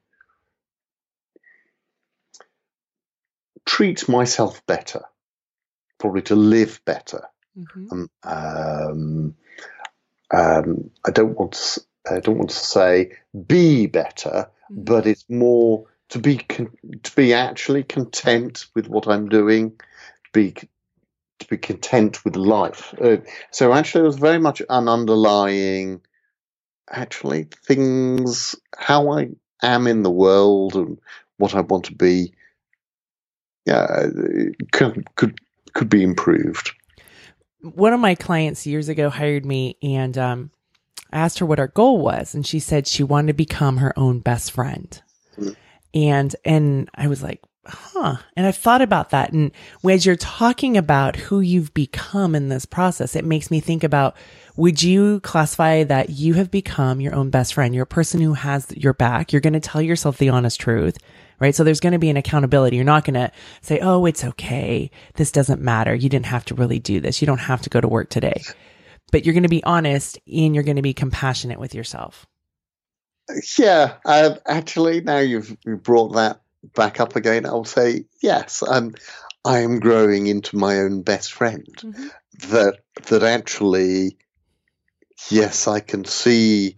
[3.64, 5.02] treat myself better
[5.98, 7.28] probably to live better.
[7.58, 7.86] Mm-hmm.
[7.92, 9.34] Um, um,
[10.30, 11.80] um, I don't want to,
[12.10, 13.12] I don't want to say
[13.46, 14.84] be better, mm-hmm.
[14.84, 20.30] but it's more to be con- to be actually content with what I'm doing, to
[20.32, 22.94] be to be content with life.
[23.00, 23.18] Uh,
[23.50, 26.00] so actually, it was very much an underlying,
[26.90, 29.30] actually things how I
[29.62, 30.98] am in the world and
[31.36, 32.32] what I want to be,
[33.66, 34.06] yeah,
[34.72, 35.40] could could
[35.74, 36.72] could be improved.
[37.60, 40.50] One of my clients years ago hired me, and um,
[41.12, 43.98] I asked her what her goal was, and she said she wanted to become her
[43.98, 45.00] own best friend.
[45.36, 45.56] Mm.
[45.94, 48.16] And and I was like, huh.
[48.36, 49.32] And I've thought about that.
[49.32, 49.52] And
[49.88, 54.16] as you're talking about who you've become in this process, it makes me think about
[54.56, 57.74] would you classify that you have become your own best friend?
[57.74, 59.32] You're a person who has your back.
[59.32, 60.98] You're going to tell yourself the honest truth,
[61.40, 61.54] right?
[61.54, 62.76] So there's going to be an accountability.
[62.76, 63.30] You're not going to
[63.62, 64.90] say, Oh, it's okay.
[65.14, 65.94] This doesn't matter.
[65.94, 67.20] You didn't have to really do this.
[67.20, 68.42] You don't have to go to work today,
[69.12, 72.26] but you're going to be honest and you're going to be compassionate with yourself.
[73.58, 73.96] Yeah.
[74.04, 76.40] Uh, actually, now you've, you've brought that
[76.74, 78.62] back up again, I'll say yes.
[78.62, 78.94] I'm
[79.44, 81.66] I am growing into my own best friend.
[81.76, 82.08] Mm-hmm.
[82.52, 84.16] That that actually,
[85.30, 86.76] yes, I can see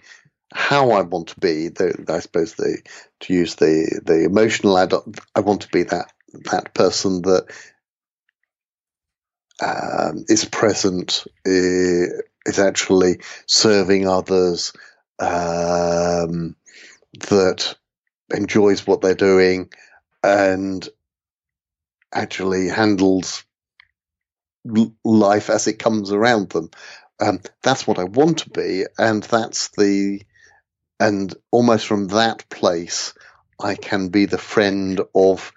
[0.53, 1.69] how I want to be.
[1.69, 2.79] The, I suppose the
[3.21, 6.13] to use the the emotional adult, I want to be that
[6.51, 7.47] that person that
[9.63, 14.73] um, is present, is actually serving others,
[15.19, 16.57] um,
[17.29, 17.75] that
[18.33, 19.71] enjoys what they're doing
[20.23, 20.89] and
[22.13, 23.45] actually handles
[25.05, 26.71] life as it comes around them.
[27.21, 30.23] Um, that's what I want to be, and that's the
[31.01, 33.15] and almost from that place,
[33.59, 35.53] I can be the friend of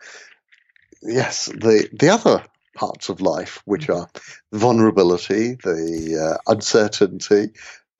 [1.01, 2.43] yes the the other
[2.75, 4.01] parts of life, which mm-hmm.
[4.01, 4.09] are
[4.51, 7.51] vulnerability, the uh, uncertainty,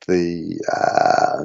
[0.08, 1.44] the uh,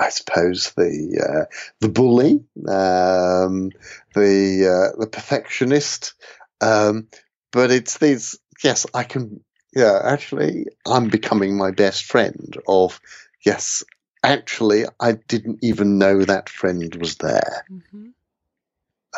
[0.00, 3.70] I suppose the uh, the bully, um,
[4.14, 6.14] the uh, the perfectionist,
[6.60, 7.08] um,
[7.52, 8.38] but it's these.
[8.62, 9.40] Yes, I can.
[9.74, 12.56] Yeah, actually, I'm becoming my best friend.
[12.68, 13.00] Of
[13.44, 13.82] yes,
[14.24, 17.64] actually, I didn't even know that friend was there.
[17.70, 18.08] Mm-hmm.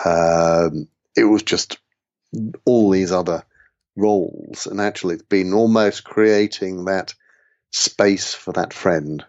[0.04, 1.78] Um, it was just
[2.64, 3.44] all these other
[3.96, 7.14] roles, and actually, it's been almost creating that
[7.70, 9.24] space for that friend.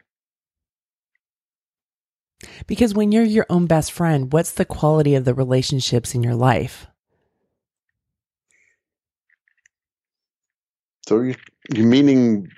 [2.67, 6.35] Because when you're your own best friend, what's the quality of the relationships in your
[6.35, 6.87] life?
[11.07, 11.35] So you
[11.73, 12.49] you meaning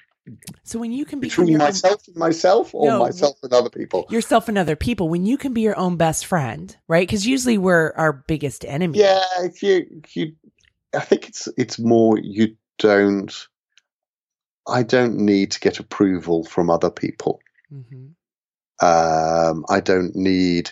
[0.64, 3.70] so when you can be between myself own, and myself, or no, myself and other
[3.70, 5.10] people, yourself and other people.
[5.10, 7.08] When you can be your own best friend, right?
[7.08, 9.00] Because usually we're our biggest enemy.
[9.00, 9.24] Yeah,
[9.62, 10.36] you you.
[10.96, 13.48] I think it's it's more you don't
[14.70, 17.42] I don't need to get approval from other people.
[17.74, 18.08] Mm-hmm.
[18.86, 20.72] Um, I don't need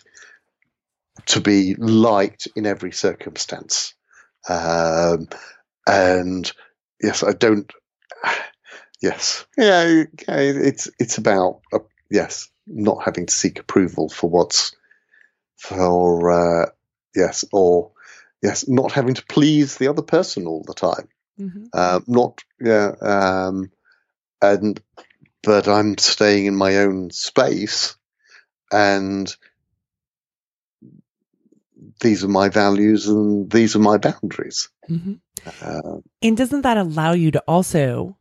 [1.28, 3.94] to be liked in every circumstance.
[4.48, 5.28] Um,
[5.86, 6.52] and
[7.02, 7.72] yes, I don't.
[9.02, 11.80] Yes, yeah, it's it's about uh,
[12.10, 14.76] yes, not having to seek approval for what's
[15.56, 16.70] for uh,
[17.16, 17.92] yes, or
[18.42, 21.08] yes, not having to please the other person all the time.
[21.40, 21.66] Mm-hmm.
[21.74, 23.72] Uh, not yeah, um,
[24.42, 24.82] and
[25.44, 27.96] but I'm staying in my own space,
[28.72, 29.34] and
[32.02, 34.70] these are my values and these are my boundaries.
[34.90, 35.14] Mm-hmm.
[35.62, 38.17] Uh, and doesn't that allow you to also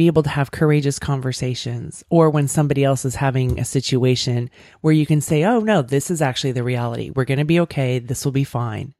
[0.00, 4.48] be able to have courageous conversations or when somebody else is having a situation
[4.80, 7.10] where you can say, Oh no, this is actually the reality.
[7.14, 7.98] We're going to be okay.
[7.98, 8.94] This will be fine.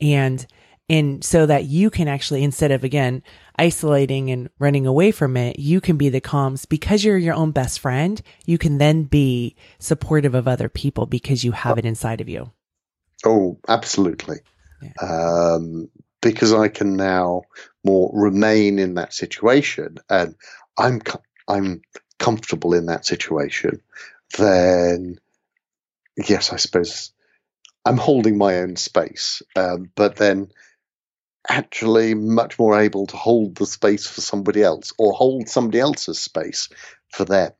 [0.00, 0.46] And
[0.88, 3.24] and so that you can actually, instead of again,
[3.58, 7.50] isolating and running away from it, you can be the calms because you're your own
[7.50, 8.22] best friend.
[8.46, 12.52] You can then be supportive of other people because you have it inside of you.
[13.24, 14.38] Oh, absolutely.
[14.80, 14.92] Yeah.
[15.02, 15.90] Um,
[16.20, 17.42] because I can now
[17.84, 20.34] more remain in that situation and
[20.78, 21.00] I'm,
[21.48, 21.82] I'm
[22.18, 23.80] comfortable in that situation,
[24.38, 25.18] then
[26.16, 27.12] yes, I suppose
[27.84, 29.42] I'm holding my own space.
[29.56, 30.50] Um, but then
[31.48, 36.20] actually much more able to hold the space for somebody else or hold somebody else's
[36.20, 36.68] space
[37.12, 37.52] for them.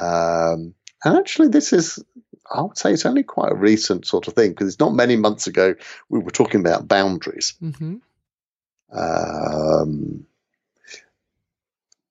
[0.00, 2.02] Um, and actually, this is,
[2.50, 5.16] I would say, it's only quite a recent sort of thing because it's not many
[5.16, 5.74] months ago
[6.08, 7.54] we were talking about boundaries.
[7.62, 7.96] Mm-hmm.
[8.90, 10.26] Um,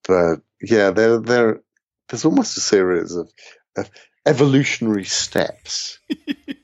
[0.06, 1.60] but yeah, there, there,
[2.08, 3.30] there's almost a series of,
[3.76, 3.90] of
[4.26, 5.98] evolutionary steps.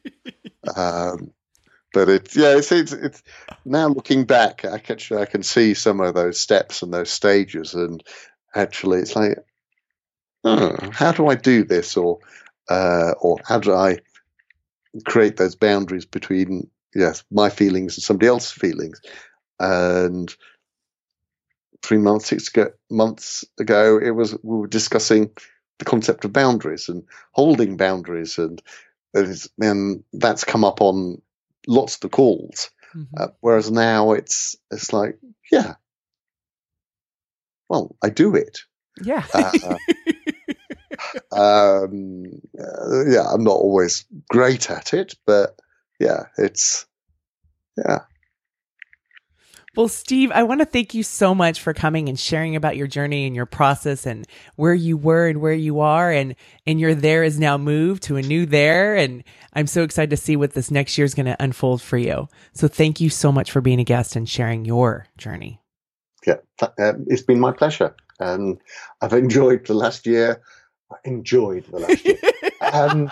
[0.77, 1.33] um,
[1.93, 3.23] but it's yeah, it's, it's it's
[3.65, 7.75] now looking back, I can I can see some of those steps and those stages,
[7.75, 8.03] and
[8.53, 9.39] actually, it's like,
[10.43, 12.19] oh, how do I do this, or
[12.69, 13.99] uh, or how do I
[15.05, 19.01] create those boundaries between yes my feelings and somebody else's feelings,
[19.59, 20.35] and
[21.83, 25.31] three months six ago, months ago, it was we were discussing
[25.79, 27.03] the concept of boundaries and
[27.33, 28.63] holding boundaries and
[29.61, 31.21] and that's come up on
[31.67, 32.71] lots of the calls.
[32.95, 33.23] Mm-hmm.
[33.23, 35.19] Uh, whereas now it's it's like,
[35.51, 35.75] yeah,
[37.69, 38.61] well, I do it.
[39.03, 39.25] Yeah.
[39.35, 39.79] uh,
[41.33, 42.25] um,
[42.59, 45.59] uh, yeah, I'm not always great at it, but
[45.99, 46.87] yeah, it's
[47.77, 48.01] yeah.
[49.77, 52.87] Well, Steve, I want to thank you so much for coming and sharing about your
[52.87, 54.25] journey and your process and
[54.55, 58.17] where you were and where you are and and your there is now moved to
[58.17, 61.27] a new there and I'm so excited to see what this next year is going
[61.27, 62.29] to unfold for you.
[62.53, 65.61] So thank you so much for being a guest and sharing your journey.
[66.25, 67.97] Yeah, uh, it's been my pleasure.
[68.21, 68.59] And
[69.01, 70.41] I've enjoyed the last year.
[70.95, 72.19] I enjoyed the last year.
[72.73, 73.11] um,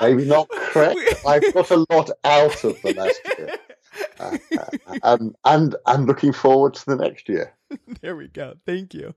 [0.00, 0.98] maybe not correct.
[1.26, 3.56] I've got a lot out of the last year.
[4.18, 7.52] Uh, uh, um, and I'm looking forward to the next year.
[8.00, 8.54] There we go.
[8.64, 9.14] Thank you.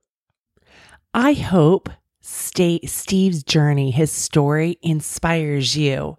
[1.13, 1.89] I hope
[2.19, 6.17] Steve's journey, his story inspires you.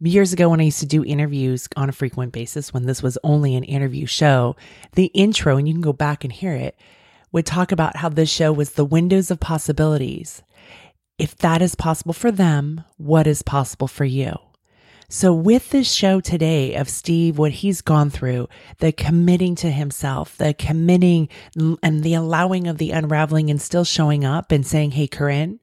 [0.00, 3.18] Years ago, when I used to do interviews on a frequent basis, when this was
[3.22, 4.56] only an interview show,
[4.94, 6.78] the intro, and you can go back and hear it,
[7.32, 10.42] would talk about how this show was the windows of possibilities.
[11.18, 14.36] If that is possible for them, what is possible for you?
[15.10, 18.48] So, with this show today of Steve, what he's gone through,
[18.78, 21.28] the committing to himself, the committing
[21.82, 25.58] and the allowing of the unraveling and still showing up and saying, Hey, Koren,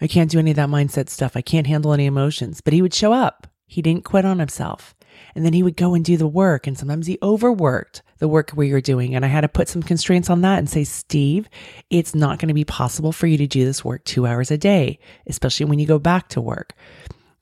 [0.00, 1.36] I can't do any of that mindset stuff.
[1.36, 2.60] I can't handle any emotions.
[2.60, 3.46] But he would show up.
[3.66, 4.95] He didn't quit on himself.
[5.36, 6.66] And then he would go and do the work.
[6.66, 9.14] And sometimes he overworked the work we were doing.
[9.14, 11.48] And I had to put some constraints on that and say, Steve,
[11.90, 14.58] it's not going to be possible for you to do this work two hours a
[14.58, 16.72] day, especially when you go back to work.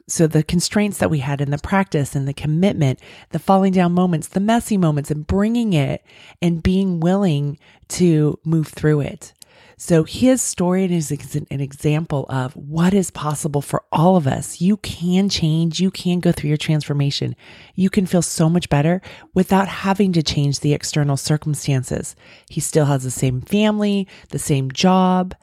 [0.06, 3.92] So the constraints that we had in the practice and the commitment, the falling down
[3.92, 6.04] moments, the messy moments and bringing it
[6.42, 9.32] and being willing to move through it.
[9.76, 14.60] So his story is an example of what is possible for all of us.
[14.60, 15.80] You can change.
[15.80, 17.34] You can go through your transformation.
[17.74, 19.02] You can feel so much better
[19.34, 22.14] without having to change the external circumstances.
[22.48, 25.34] He still has the same family, the same job,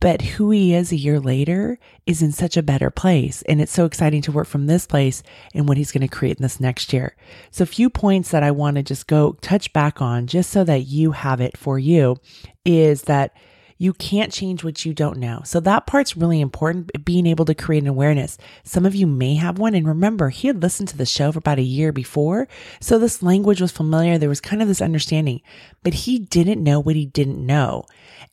[0.00, 3.42] but who he is a year later is in such a better place.
[3.48, 5.22] And it's so exciting to work from this place
[5.54, 7.16] and what he's going to create in this next year.
[7.50, 10.64] So a few points that I want to just go touch back on just so
[10.64, 12.16] that you have it for you
[12.64, 13.32] is that
[13.78, 15.42] you can't change what you don't know.
[15.44, 18.38] So that part's really important, being able to create an awareness.
[18.64, 19.74] Some of you may have one.
[19.74, 22.48] And remember, he had listened to the show for about a year before.
[22.80, 24.16] So this language was familiar.
[24.16, 25.42] There was kind of this understanding,
[25.82, 27.84] but he didn't know what he didn't know.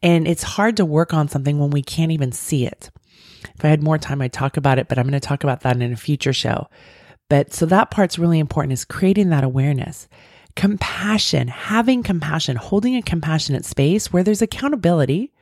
[0.01, 2.89] And it's hard to work on something when we can't even see it.
[3.55, 5.61] If I had more time, I'd talk about it, but I'm going to talk about
[5.61, 6.69] that in a future show.
[7.29, 10.07] But so that part's really important is creating that awareness
[10.55, 15.32] compassion, having compassion, holding a compassionate space where there's accountability.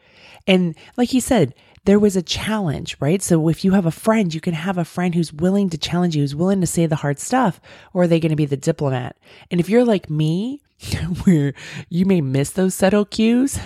[0.47, 1.53] And like he said,
[1.85, 3.21] there was a challenge, right?
[3.21, 6.15] So if you have a friend, you can have a friend who's willing to challenge
[6.15, 7.59] you, who's willing to say the hard stuff,
[7.93, 9.17] or are they going to be the diplomat?
[9.49, 10.61] And if you're like me,
[11.23, 11.53] where
[11.89, 13.59] you may miss those subtle cues,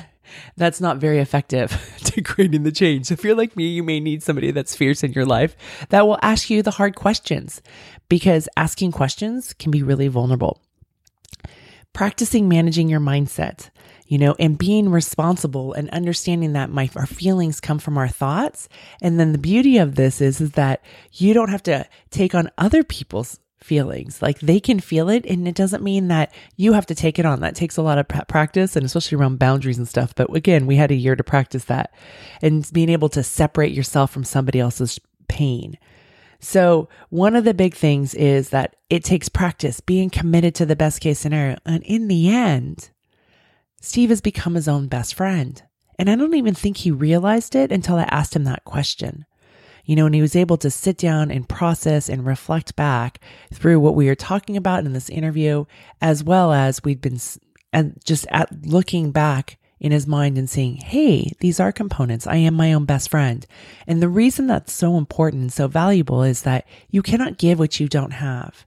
[0.55, 3.11] that's not very effective to creating the change.
[3.11, 5.55] If you're like me, you may need somebody that's fierce in your life
[5.89, 7.61] that will ask you the hard questions
[8.07, 10.61] because asking questions can be really vulnerable
[11.95, 13.69] practicing managing your mindset,
[14.08, 18.70] you know, and being responsible and understanding that my our feelings come from our thoughts.
[19.01, 20.84] And then the beauty of this is is that
[21.14, 24.22] you don't have to take on other people's feelings.
[24.22, 27.26] Like they can feel it and it doesn't mean that you have to take it
[27.26, 27.39] on.
[27.39, 30.14] That takes a lot of practice and especially around boundaries and stuff.
[30.14, 31.91] But again, we had a year to practice that
[32.41, 35.78] and being able to separate yourself from somebody else's pain.
[36.39, 40.76] So, one of the big things is that it takes practice, being committed to the
[40.76, 41.58] best case scenario.
[41.66, 42.91] And in the end,
[43.86, 45.61] Steve has become his own best friend.
[45.99, 49.25] And I don't even think he realized it until I asked him that question.
[49.86, 53.19] You know, and he was able to sit down and process and reflect back
[53.53, 55.65] through what we were talking about in this interview,
[56.01, 57.19] as well as we'd been
[57.71, 62.25] and just at looking back in his mind and saying, Hey, these are components.
[62.25, 63.45] I am my own best friend.
[63.86, 67.79] And the reason that's so important and so valuable is that you cannot give what
[67.79, 68.65] you don't have.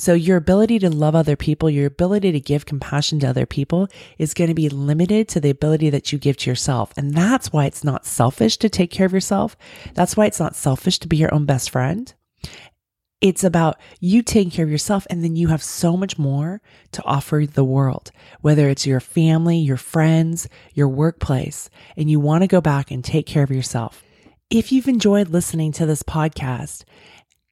[0.00, 3.86] So your ability to love other people, your ability to give compassion to other people
[4.16, 6.94] is going to be limited to the ability that you give to yourself.
[6.96, 9.58] And that's why it's not selfish to take care of yourself.
[9.92, 12.14] That's why it's not selfish to be your own best friend.
[13.20, 17.04] It's about you taking care of yourself and then you have so much more to
[17.04, 22.48] offer the world, whether it's your family, your friends, your workplace, and you want to
[22.48, 24.02] go back and take care of yourself.
[24.48, 26.84] If you've enjoyed listening to this podcast,